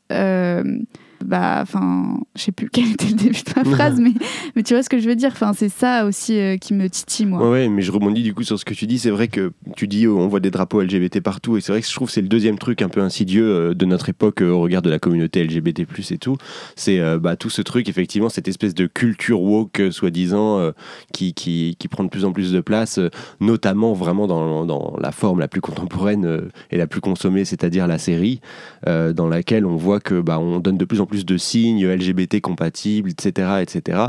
bah 1.25 1.59
enfin 1.61 2.19
je 2.35 2.43
sais 2.43 2.51
plus 2.51 2.69
quel 2.71 2.91
était 2.91 3.07
le 3.07 3.13
début 3.13 3.41
de 3.41 3.53
ma 3.55 3.75
phrase 3.75 3.99
mais, 3.99 4.13
mais 4.55 4.63
tu 4.63 4.73
vois 4.73 4.83
ce 4.83 4.89
que 4.89 4.99
je 4.99 5.07
veux 5.07 5.15
dire. 5.15 5.31
Enfin 5.31 5.53
c'est 5.53 5.69
ça 5.69 6.05
aussi 6.05 6.39
euh, 6.39 6.57
qui 6.57 6.73
me 6.73 6.89
titille 6.89 7.25
moi. 7.25 7.49
Ouais, 7.49 7.69
mais 7.69 7.81
je 7.81 7.91
rebondis 7.91 8.23
du 8.23 8.33
coup 8.33 8.43
sur 8.43 8.59
ce 8.59 8.65
que 8.65 8.73
tu 8.73 8.87
dis. 8.87 8.99
C'est 8.99 9.09
vrai 9.09 9.27
que 9.27 9.51
tu 9.75 9.87
dis 9.87 10.07
on 10.07 10.27
voit 10.27 10.39
des 10.39 10.51
drapeaux 10.51 10.81
LGBT 10.81 11.21
partout 11.21 11.57
et 11.57 11.61
c'est 11.61 11.71
vrai 11.71 11.81
que 11.81 11.87
je 11.87 11.93
trouve 11.93 12.07
que 12.07 12.13
c'est 12.13 12.21
le 12.21 12.27
deuxième 12.27 12.57
truc 12.57 12.81
un 12.81 12.89
peu 12.89 13.01
insidieux 13.01 13.47
euh, 13.47 13.73
de 13.73 13.85
notre 13.85 14.09
époque 14.09 14.41
euh, 14.41 14.51
au 14.51 14.61
regard 14.61 14.81
de 14.81 14.89
la 14.89 14.99
communauté 14.99 15.43
LGBT+ 15.43 15.85
et 16.11 16.17
tout. 16.17 16.37
C'est 16.75 16.99
bah, 17.19 17.35
tout 17.35 17.49
ce 17.49 17.61
truc 17.61 17.89
effectivement 17.89 18.29
cette 18.29 18.47
espèce 18.47 18.73
de 18.73 18.87
culture 18.87 19.41
woke 19.41 19.81
soi-disant 19.91 20.71
qui, 21.13 21.33
qui, 21.33 21.75
qui, 21.77 21.87
prend 21.87 22.03
de 22.03 22.09
plus 22.09 22.25
en 22.25 22.31
plus 22.31 22.51
de 22.51 22.59
place 22.59 22.99
notamment 23.39 23.93
vraiment 23.93 24.27
dans, 24.27 24.65
dans 24.65 24.95
la 24.99 25.11
forme 25.11 25.39
la 25.39 25.47
plus 25.47 25.61
contemporaine 25.61 26.49
et 26.71 26.77
la 26.77 26.87
plus 26.87 27.01
consommée 27.01 27.45
c'est-à-dire 27.45 27.87
la 27.87 27.97
série 27.97 28.41
dans 28.85 29.27
laquelle 29.27 29.65
on 29.65 29.75
voit 29.75 29.99
que 29.99 30.19
bah 30.21 30.39
on 30.39 30.59
donne 30.59 30.77
de 30.77 30.85
plus 30.85 31.01
en 31.01 31.06
plus 31.07 31.25
de 31.25 31.37
signes 31.37 31.87
LGBT 31.87 32.41
compatibles, 32.41 33.09
etc. 33.09 33.61
etc. 33.61 33.99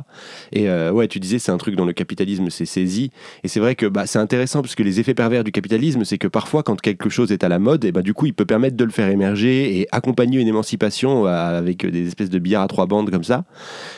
Et 0.52 0.68
euh, 0.68 0.90
ouais, 0.90 1.08
tu 1.08 1.20
disais, 1.20 1.38
c'est 1.38 1.52
un 1.52 1.58
truc 1.58 1.76
dont 1.76 1.84
le 1.84 1.92
capitalisme 1.92 2.50
s'est 2.50 2.66
saisi. 2.66 3.10
Et 3.44 3.48
c'est 3.48 3.60
vrai 3.60 3.74
que 3.74 3.86
bah, 3.86 4.06
c'est 4.06 4.18
intéressant 4.18 4.60
parce 4.60 4.74
que 4.74 4.82
les 4.82 5.00
effets 5.00 5.14
pervers 5.14 5.44
du 5.44 5.52
capitalisme, 5.52 6.04
c'est 6.04 6.18
que 6.18 6.28
parfois, 6.28 6.62
quand 6.62 6.80
quelque 6.80 7.08
chose 7.08 7.32
est 7.32 7.44
à 7.44 7.48
la 7.48 7.58
mode, 7.58 7.84
et 7.84 7.92
bah, 7.92 8.02
du 8.02 8.14
coup, 8.14 8.26
il 8.26 8.34
peut 8.34 8.44
permettre 8.44 8.76
de 8.76 8.84
le 8.84 8.90
faire 8.90 9.08
émerger 9.08 9.78
et 9.78 9.88
accompagner 9.92 10.40
une 10.40 10.48
émancipation 10.48 11.26
euh, 11.26 11.58
avec 11.58 11.86
des 11.86 12.06
espèces 12.06 12.30
de 12.30 12.38
billards 12.38 12.62
à 12.62 12.68
trois 12.68 12.86
bandes 12.86 13.10
comme 13.10 13.24
ça. 13.24 13.44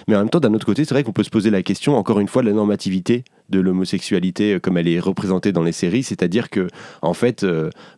Mais 0.08 0.16
en 0.16 0.20
même 0.20 0.30
temps, 0.30 0.40
d'un 0.40 0.54
autre 0.54 0.66
côté, 0.66 0.84
c'est 0.84 0.94
vrai 0.94 1.02
qu'on 1.02 1.12
peut 1.12 1.24
se 1.24 1.30
poser 1.30 1.50
la 1.50 1.62
question, 1.62 1.96
encore 1.96 2.20
une 2.20 2.28
fois, 2.28 2.42
de 2.42 2.48
la 2.48 2.54
normativité 2.54 3.24
de 3.50 3.60
l'homosexualité 3.60 4.54
euh, 4.54 4.58
comme 4.58 4.78
elle 4.78 4.88
est 4.88 5.00
représentée 5.00 5.52
dans 5.52 5.62
les 5.62 5.72
séries, 5.72 6.02
c'est-à-dire 6.02 6.50
que 6.50 6.68
en 7.02 7.14
fait, 7.14 7.46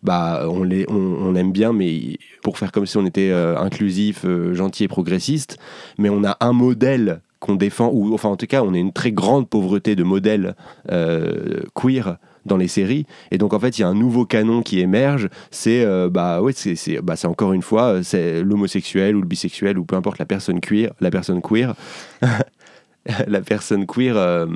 bah, 0.02 0.46
on, 0.48 0.62
les, 0.62 0.86
on, 0.88 1.34
aime 1.34 1.52
bien, 1.52 1.72
mais 1.72 2.18
pour 2.42 2.58
faire 2.58 2.72
comme 2.72 2.86
si 2.86 2.96
on 2.96 3.06
était 3.06 3.32
inclusif, 3.32 4.26
gentil 4.52 4.84
et 4.84 4.88
progressiste, 4.88 5.58
mais 5.98 6.08
on 6.08 6.24
a 6.24 6.36
un 6.40 6.52
modèle 6.52 7.20
qu'on 7.42 7.56
défend, 7.56 7.90
ou 7.92 8.14
enfin 8.14 8.28
en 8.28 8.36
tout 8.36 8.46
cas 8.46 8.62
on 8.62 8.72
a 8.72 8.78
une 8.78 8.92
très 8.92 9.10
grande 9.10 9.48
pauvreté 9.48 9.96
de 9.96 10.04
modèles 10.04 10.54
euh, 10.90 11.60
queer 11.74 12.16
dans 12.46 12.56
les 12.56 12.68
séries. 12.68 13.04
Et 13.32 13.38
donc 13.38 13.52
en 13.52 13.58
fait 13.58 13.78
il 13.78 13.82
y 13.82 13.84
a 13.84 13.88
un 13.88 13.94
nouveau 13.94 14.24
canon 14.24 14.62
qui 14.62 14.78
émerge. 14.78 15.28
C'est 15.50 15.84
euh, 15.84 16.08
bah 16.08 16.40
ouais 16.40 16.52
c'est 16.52 17.00
bah, 17.02 17.14
encore 17.24 17.52
une 17.52 17.62
fois 17.62 18.04
c'est 18.04 18.42
l'homosexuel 18.42 19.16
ou 19.16 19.20
le 19.20 19.26
bisexuel 19.26 19.76
ou 19.76 19.84
peu 19.84 19.96
importe 19.96 20.18
la 20.18 20.24
personne 20.24 20.60
queer 20.60 20.92
la 21.00 21.10
personne 21.10 21.42
queer 21.42 21.74
la 23.26 23.40
personne 23.40 23.86
queer 23.86 24.16
euh, 24.16 24.46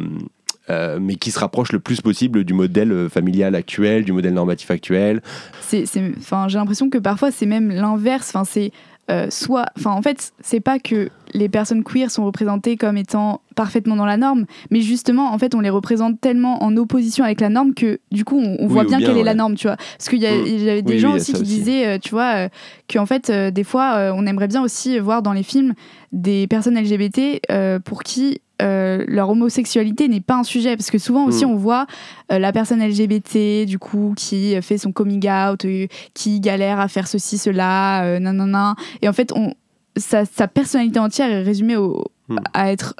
mais 0.68 1.16
qui 1.16 1.30
se 1.30 1.38
rapproche 1.38 1.72
le 1.72 1.78
plus 1.78 2.00
possible 2.00 2.44
du 2.44 2.54
modèle 2.54 3.08
familial 3.08 3.54
actuel, 3.54 4.04
du 4.04 4.12
modèle 4.12 4.34
normatif 4.34 4.70
actuel. 4.70 5.22
C'est, 5.60 5.84
j'ai 5.86 6.58
l'impression 6.58 6.90
que 6.90 6.98
parfois 6.98 7.30
c'est 7.30 7.46
même 7.46 7.70
l'inverse. 7.70 8.30
Enfin, 8.30 8.44
c'est 8.44 8.72
euh, 9.08 9.28
soit, 9.30 9.66
enfin 9.78 9.92
en 9.92 10.02
fait, 10.02 10.32
c'est 10.40 10.58
pas 10.58 10.80
que 10.80 11.10
les 11.32 11.48
personnes 11.48 11.84
queer 11.84 12.10
sont 12.10 12.24
représentées 12.24 12.76
comme 12.76 12.96
étant 12.96 13.40
parfaitement 13.54 13.94
dans 13.94 14.04
la 14.04 14.16
norme, 14.16 14.46
mais 14.70 14.80
justement, 14.80 15.32
en 15.32 15.38
fait, 15.38 15.54
on 15.54 15.60
les 15.60 15.70
représente 15.70 16.20
tellement 16.20 16.64
en 16.64 16.76
opposition 16.76 17.24
avec 17.24 17.40
la 17.40 17.48
norme 17.48 17.72
que 17.72 18.00
du 18.10 18.24
coup, 18.24 18.36
on, 18.36 18.66
voit 18.66 18.82
bien, 18.82 18.98
quelle 18.98 19.16
est 19.16 19.22
la 19.22 19.34
norme, 19.34 19.54
tu 19.54 19.68
vois. 19.68 19.76
Parce 19.76 20.08
qu'il 20.08 20.20
y, 20.20 20.26
mm. 20.26 20.68
avait 20.68 20.82
des 20.82 20.98
gens 20.98 21.14
aussi 21.14 21.32
qui 21.32 21.42
disaient, 21.42 21.86
euh, 21.86 21.98
tu 22.00 22.10
vois, 22.10 22.34
euh, 22.34 22.48
qu'en 22.92 23.06
fait, 23.06 23.30
des 23.30 23.64
fois, 23.64 24.12
on 24.14 24.26
aimerait 24.26 24.48
bien 24.48 24.62
aussi 24.62 24.98
voir 24.98 25.22
dans 25.22 25.32
les 25.32 25.44
films 25.44 25.74
des 26.10 26.48
personnes 26.48 26.76
LGBT 26.76 27.40
pour 27.84 28.02
qui 28.02 28.40
euh, 28.62 29.04
leur 29.06 29.28
homosexualité 29.28 30.08
n'est 30.08 30.22
pas 30.22 30.36
un 30.36 30.42
sujet 30.42 30.76
parce 30.76 30.90
que 30.90 30.96
souvent 30.96 31.26
aussi 31.26 31.44
mm. 31.44 31.50
on 31.50 31.56
voit 31.56 31.86
euh, 32.32 32.38
la 32.38 32.52
personne 32.52 32.82
LGBT 32.82 33.66
du 33.66 33.78
coup 33.78 34.14
qui 34.16 34.60
fait 34.62 34.78
son 34.78 34.92
coming 34.92 35.28
out 35.28 35.66
euh, 35.66 35.86
qui 36.14 36.40
galère 36.40 36.80
à 36.80 36.88
faire 36.88 37.06
ceci 37.06 37.36
cela 37.36 38.18
nanana 38.18 38.74
et 39.02 39.10
en 39.10 39.12
fait 39.12 39.30
on 39.34 39.52
sa, 39.98 40.24
sa 40.24 40.48
personnalité 40.48 40.98
entière 40.98 41.30
est 41.30 41.42
résumée 41.42 41.76
au, 41.76 42.02
mm. 42.28 42.38
à 42.54 42.72
être 42.72 42.94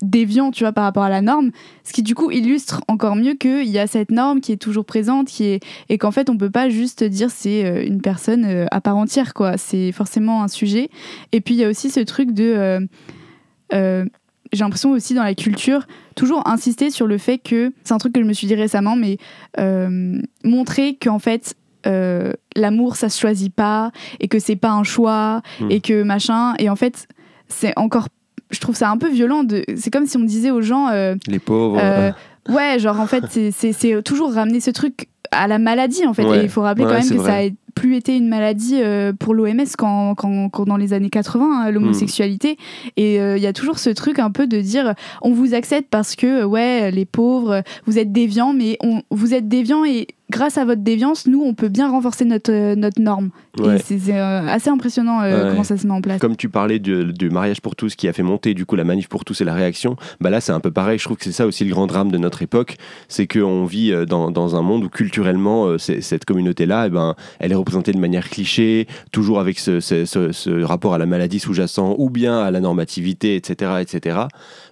déviant 0.00 0.52
tu 0.52 0.62
vois 0.62 0.72
par 0.72 0.84
rapport 0.84 1.02
à 1.02 1.10
la 1.10 1.22
norme 1.22 1.50
ce 1.82 1.92
qui 1.92 2.04
du 2.04 2.14
coup 2.14 2.30
illustre 2.30 2.80
encore 2.86 3.16
mieux 3.16 3.34
qu'il 3.34 3.68
y 3.68 3.80
a 3.80 3.88
cette 3.88 4.12
norme 4.12 4.40
qui 4.40 4.52
est 4.52 4.58
toujours 4.58 4.84
présente 4.84 5.26
qui 5.26 5.44
est 5.44 5.60
et 5.88 5.98
qu'en 5.98 6.12
fait 6.12 6.30
on 6.30 6.38
peut 6.38 6.50
pas 6.50 6.68
juste 6.68 7.02
dire 7.02 7.30
c'est 7.32 7.84
une 7.84 8.00
personne 8.00 8.66
à 8.70 8.80
part 8.80 8.96
entière 8.96 9.34
quoi 9.34 9.58
c'est 9.58 9.90
forcément 9.90 10.44
un 10.44 10.48
sujet 10.48 10.88
et 11.32 11.40
puis 11.40 11.54
il 11.54 11.60
y 11.60 11.64
a 11.64 11.68
aussi 11.68 11.90
ce 11.90 12.00
truc 12.00 12.30
de 12.30 12.88
j'ai 14.52 14.64
l'impression 14.64 14.90
aussi 14.90 15.14
dans 15.14 15.22
la 15.22 15.34
culture, 15.34 15.86
toujours 16.16 16.46
insister 16.48 16.90
sur 16.90 17.06
le 17.06 17.18
fait 17.18 17.38
que, 17.38 17.72
c'est 17.84 17.92
un 17.94 17.98
truc 17.98 18.12
que 18.12 18.20
je 18.20 18.26
me 18.26 18.32
suis 18.32 18.46
dit 18.46 18.54
récemment, 18.54 18.96
mais 18.96 19.18
euh, 19.58 20.20
montrer 20.44 20.96
qu'en 20.96 21.18
fait, 21.18 21.54
euh, 21.86 22.32
l'amour 22.56 22.96
ça 22.96 23.08
se 23.08 23.18
choisit 23.20 23.54
pas 23.54 23.90
et 24.20 24.28
que 24.28 24.38
c'est 24.38 24.56
pas 24.56 24.70
un 24.70 24.82
choix 24.84 25.40
Hmm. 25.60 25.70
et 25.70 25.80
que 25.80 26.02
machin. 26.02 26.54
Et 26.58 26.68
en 26.68 26.76
fait, 26.76 27.06
c'est 27.48 27.72
encore. 27.78 28.08
Je 28.50 28.58
trouve 28.60 28.74
ça 28.74 28.90
un 28.90 28.96
peu 28.98 29.08
violent. 29.08 29.44
De... 29.44 29.64
C'est 29.76 29.90
comme 29.90 30.06
si 30.06 30.16
on 30.16 30.24
disait 30.24 30.50
aux 30.50 30.60
gens. 30.62 30.88
euh, 30.88 31.14
Les 31.28 31.38
pauvres. 31.38 31.78
euh, 31.80 32.10
ouais, 32.48 32.78
genre 32.80 32.98
en 33.00 33.06
fait, 33.06 33.24
c'est- 33.52 34.02
toujours 34.02 34.32
ramener 34.34 34.60
ce 34.60 34.70
truc 34.72 35.08
à 35.30 35.46
la 35.46 35.58
maladie 35.60 36.04
en 36.06 36.12
fait. 36.12 36.24
Ouais. 36.24 36.40
Et 36.40 36.42
il 36.42 36.48
faut 36.48 36.60
rappeler 36.62 36.84
Ouais, 36.86 36.90
quand 36.94 36.98
même 36.98 37.08
que 37.08 37.24
ça 37.24 37.34
a 37.34 37.40
vrai. 37.42 37.54
Plus 37.80 37.96
été 37.96 38.14
une 38.14 38.28
maladie 38.28 38.82
euh, 38.82 39.14
pour 39.14 39.32
l'OMS 39.32 39.64
quand, 39.78 40.14
quand, 40.14 40.50
quand 40.50 40.66
dans 40.66 40.76
les 40.76 40.92
années 40.92 41.08
80, 41.08 41.62
hein, 41.62 41.70
l'homosexualité. 41.70 42.58
Et 42.98 43.18
euh, 43.18 43.38
il 43.38 43.42
y 43.42 43.46
a 43.46 43.54
toujours 43.54 43.78
ce 43.78 43.88
truc 43.88 44.18
un 44.18 44.30
peu 44.30 44.46
de 44.46 44.60
dire 44.60 44.94
on 45.22 45.32
vous 45.32 45.54
accepte 45.54 45.88
parce 45.88 46.14
que, 46.14 46.44
ouais, 46.44 46.90
les 46.90 47.06
pauvres, 47.06 47.62
vous 47.86 47.98
êtes 47.98 48.12
déviants, 48.12 48.52
mais 48.52 48.76
on, 48.82 49.00
vous 49.10 49.32
êtes 49.32 49.48
déviants 49.48 49.86
et 49.86 50.08
grâce 50.30 50.56
à 50.56 50.64
votre 50.64 50.80
déviance, 50.82 51.26
nous, 51.26 51.42
on 51.42 51.52
peut 51.54 51.68
bien 51.68 51.90
renforcer 51.90 52.24
notre, 52.24 52.50
euh, 52.52 52.74
notre 52.76 53.00
norme. 53.00 53.30
Ouais. 53.58 53.76
Et 53.76 53.78
c'est 53.78 54.14
euh, 54.16 54.46
assez 54.46 54.70
impressionnant 54.70 55.20
euh, 55.22 55.44
Ouais. 55.44 55.50
comment 55.50 55.64
ça 55.64 55.76
se 55.76 55.86
met 55.86 55.92
en 55.92 56.00
place. 56.00 56.20
Comme 56.20 56.36
tu 56.36 56.48
parlais 56.48 56.78
du, 56.78 57.12
du 57.12 57.28
mariage 57.30 57.60
pour 57.60 57.76
tous 57.76 57.94
qui 57.96 58.08
a 58.08 58.12
fait 58.12 58.22
monter 58.22 58.54
du 58.54 58.64
coup 58.64 58.76
la 58.76 58.84
manif 58.84 59.08
pour 59.08 59.24
tous 59.24 59.40
et 59.40 59.44
la 59.44 59.54
réaction, 59.54 59.96
bah 60.20 60.30
là 60.30 60.40
c'est 60.40 60.52
un 60.52 60.60
peu 60.60 60.70
pareil. 60.70 60.98
Je 60.98 61.04
trouve 61.04 61.16
que 61.16 61.24
c'est 61.24 61.32
ça 61.32 61.46
aussi 61.46 61.64
le 61.64 61.70
grand 61.70 61.86
drame 61.86 62.10
de 62.10 62.18
notre 62.18 62.42
époque, 62.42 62.76
c'est 63.08 63.26
qu'on 63.26 63.64
vit 63.64 63.92
dans, 64.06 64.30
dans 64.30 64.56
un 64.56 64.62
monde 64.62 64.84
où 64.84 64.88
culturellement 64.88 65.76
cette 65.78 66.24
communauté-là, 66.24 66.86
eh 66.86 66.90
ben, 66.90 67.14
elle 67.40 67.52
est 67.52 67.56
représentée 67.56 67.92
de 67.92 67.98
manière 67.98 68.28
cliché, 68.30 68.86
toujours 69.12 69.40
avec 69.40 69.58
ce, 69.58 69.80
ce- 69.80 70.04
ce- 70.04 70.32
ce 70.32 70.62
rapport 70.62 70.94
à 70.94 70.98
la 70.98 71.06
maladie 71.06 71.40
sous-jacent 71.40 71.94
ou 71.98 72.08
bien 72.10 72.38
à 72.40 72.50
la 72.50 72.60
normativité, 72.60 73.34
etc., 73.36 73.72
etc. 73.80 74.20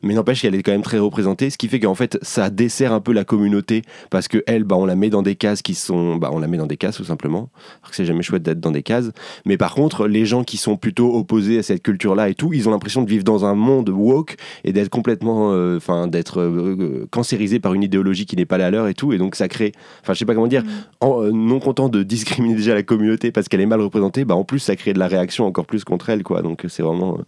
Mais 0.03 0.15
n'empêche 0.15 0.43
qu'elle 0.43 0.55
est 0.55 0.62
quand 0.62 0.73
même 0.73 0.83
très 0.83 0.99
représentée, 0.99 1.50
ce 1.50 1.59
qui 1.59 1.69
fait 1.69 1.81
qu'en 1.81 1.95
fait 1.97 2.19
ça 2.23 2.50
dessert 2.50 2.93
un 2.93 3.00
peu 3.00 3.12
la 3.12 3.25
communauté 3.25 3.83
parce 4.11 4.29
que 4.29 4.43
elle, 4.47 4.65
bah, 4.65 4.77
on 4.77 4.87
la 4.87 4.95
met 4.95 5.11
dans 5.11 5.23
des 5.23 5.35
cases 5.49 5.62
qui 5.62 5.75
sont, 5.75 6.17
bah, 6.17 6.31
on 6.33 6.38
la 6.38 6.47
met 6.47 6.59
dans 6.59 6.67
des 6.67 6.76
cases 6.76 6.97
tout 6.97 7.05
simplement. 7.05 7.49
Alors 7.81 7.90
que 7.90 7.97
c'est 7.97 8.05
jamais 8.05 8.23
chouette 8.23 8.43
d'être 8.43 8.61
dans 8.61 8.71
des 8.71 8.83
cases. 8.83 9.11
Mais 9.47 9.57
par 9.57 9.75
contre, 9.75 10.07
les 10.07 10.26
gens 10.26 10.45
qui 10.45 10.57
sont 10.57 10.76
plutôt 10.76 11.14
opposés 11.14 11.59
à 11.59 11.62
cette 11.62 11.83
culture-là 11.83 12.28
et 12.28 12.35
tout, 12.35 12.52
ils 12.52 12.69
ont 12.69 12.71
l'impression 12.71 13.02
de 13.02 13.09
vivre 13.09 13.25
dans 13.25 13.45
un 13.45 13.55
monde 13.55 13.88
woke 13.88 14.37
et 14.64 14.73
d'être 14.73 14.90
complètement, 14.90 15.52
euh, 15.52 15.78
enfin, 15.78 16.07
d'être 16.07 16.40
euh, 16.40 16.76
euh, 16.78 17.07
cancérisés 17.11 17.61
par 17.61 17.75
une 17.75 17.83
idéologie 17.83 18.26
qui 18.26 18.37
n'est 18.37 18.47
pas 18.47 18.59
la 18.59 18.71
leur 18.71 18.88
et 18.88 18.95
tout. 18.95 19.12
Et 19.12 19.19
donc 19.19 19.35
ça 19.35 19.49
crée, 19.49 19.73
enfin, 20.02 20.12
je 20.12 20.19
sais 20.19 20.26
pas 20.26 20.35
comment 20.35 20.47
dire, 20.47 20.64
Mm. 20.64 20.69
en, 21.00 21.23
euh, 21.23 21.31
non 21.33 21.61
content 21.61 21.88
de 21.88 22.02
discriminer 22.02 22.55
déjà 22.55 22.75
la 22.75 22.83
communauté 22.83 23.33
parce 23.33 23.49
qu'elle 23.49 23.61
est 23.61 23.67
mal 23.67 23.81
représentée, 23.81 24.25
bah 24.25 24.35
en 24.35 24.45
plus 24.45 24.59
ça 24.59 24.76
crée 24.76 24.93
de 24.93 24.99
la 24.99 25.09
réaction 25.09 25.47
encore 25.47 25.67
plus 25.67 25.85
contre 25.85 26.11
elle, 26.11 26.23
quoi. 26.23 26.43
Donc 26.43 26.64
c'est 26.69 26.83
vraiment, 26.83 27.19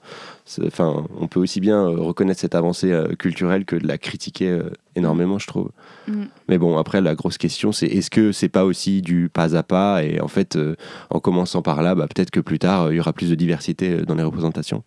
enfin, 0.67 1.05
on 1.19 1.27
peut 1.29 1.41
aussi 1.41 1.61
bien 1.61 1.87
reconnaître 1.87 2.41
cette 2.41 2.55
avancée 2.55 2.93
culturelle 3.19 3.65
que 3.65 3.77
de 3.77 3.87
la 3.87 3.99
critiquer 3.99 4.61
énormément, 4.97 5.39
je 5.39 5.47
trouve. 5.47 5.71
Mm. 6.09 6.25
Mais 6.49 6.59
bon, 6.59 6.79
après, 6.79 7.01
la 7.01 7.15
grosse 7.15 7.39
question, 7.39 7.73
c'est 7.73 7.87
est-ce 7.87 8.11
que 8.11 8.33
c'est 8.33 8.49
pas 8.49 8.65
aussi 8.65 9.03
du 9.03 9.29
pas 9.29 9.57
à 9.57 9.63
pas 9.63 10.05
Et 10.05 10.21
en 10.21 10.29
fait, 10.29 10.57
euh, 10.57 10.77
en 11.11 11.21
commençant 11.21 11.63
par 11.63 11.83
là, 11.83 11.95
bah, 11.95 12.07
peut-être 12.07 12.31
que 12.31 12.41
plus 12.41 12.59
tard, 12.59 12.85
euh, 12.85 12.95
il 12.95 12.97
y 12.97 13.01
aura 13.01 13.13
plus 13.13 13.31
de 13.31 13.35
diversité 13.35 13.91
euh, 13.91 14.05
dans 14.05 14.15
les 14.15 14.23
représentations. 14.23 14.83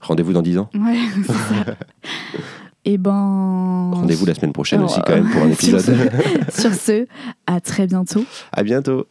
Rendez-vous 0.00 0.32
dans 0.32 0.42
10 0.42 0.58
ans. 0.58 0.70
Ouais, 0.74 0.98
c'est 1.26 1.32
ça. 1.32 1.76
Et 2.84 2.98
ben. 2.98 3.90
Rendez-vous 3.94 4.26
la 4.26 4.34
semaine 4.34 4.52
prochaine 4.52 4.80
Alors, 4.80 4.90
aussi, 4.90 5.00
quand 5.06 5.14
même, 5.14 5.30
pour 5.30 5.42
un 5.42 5.48
épisode. 5.52 6.10
Sur 6.50 6.74
ce, 6.74 7.06
à 7.46 7.60
très 7.60 7.86
bientôt. 7.86 8.24
à 8.52 8.62
bientôt. 8.64 9.06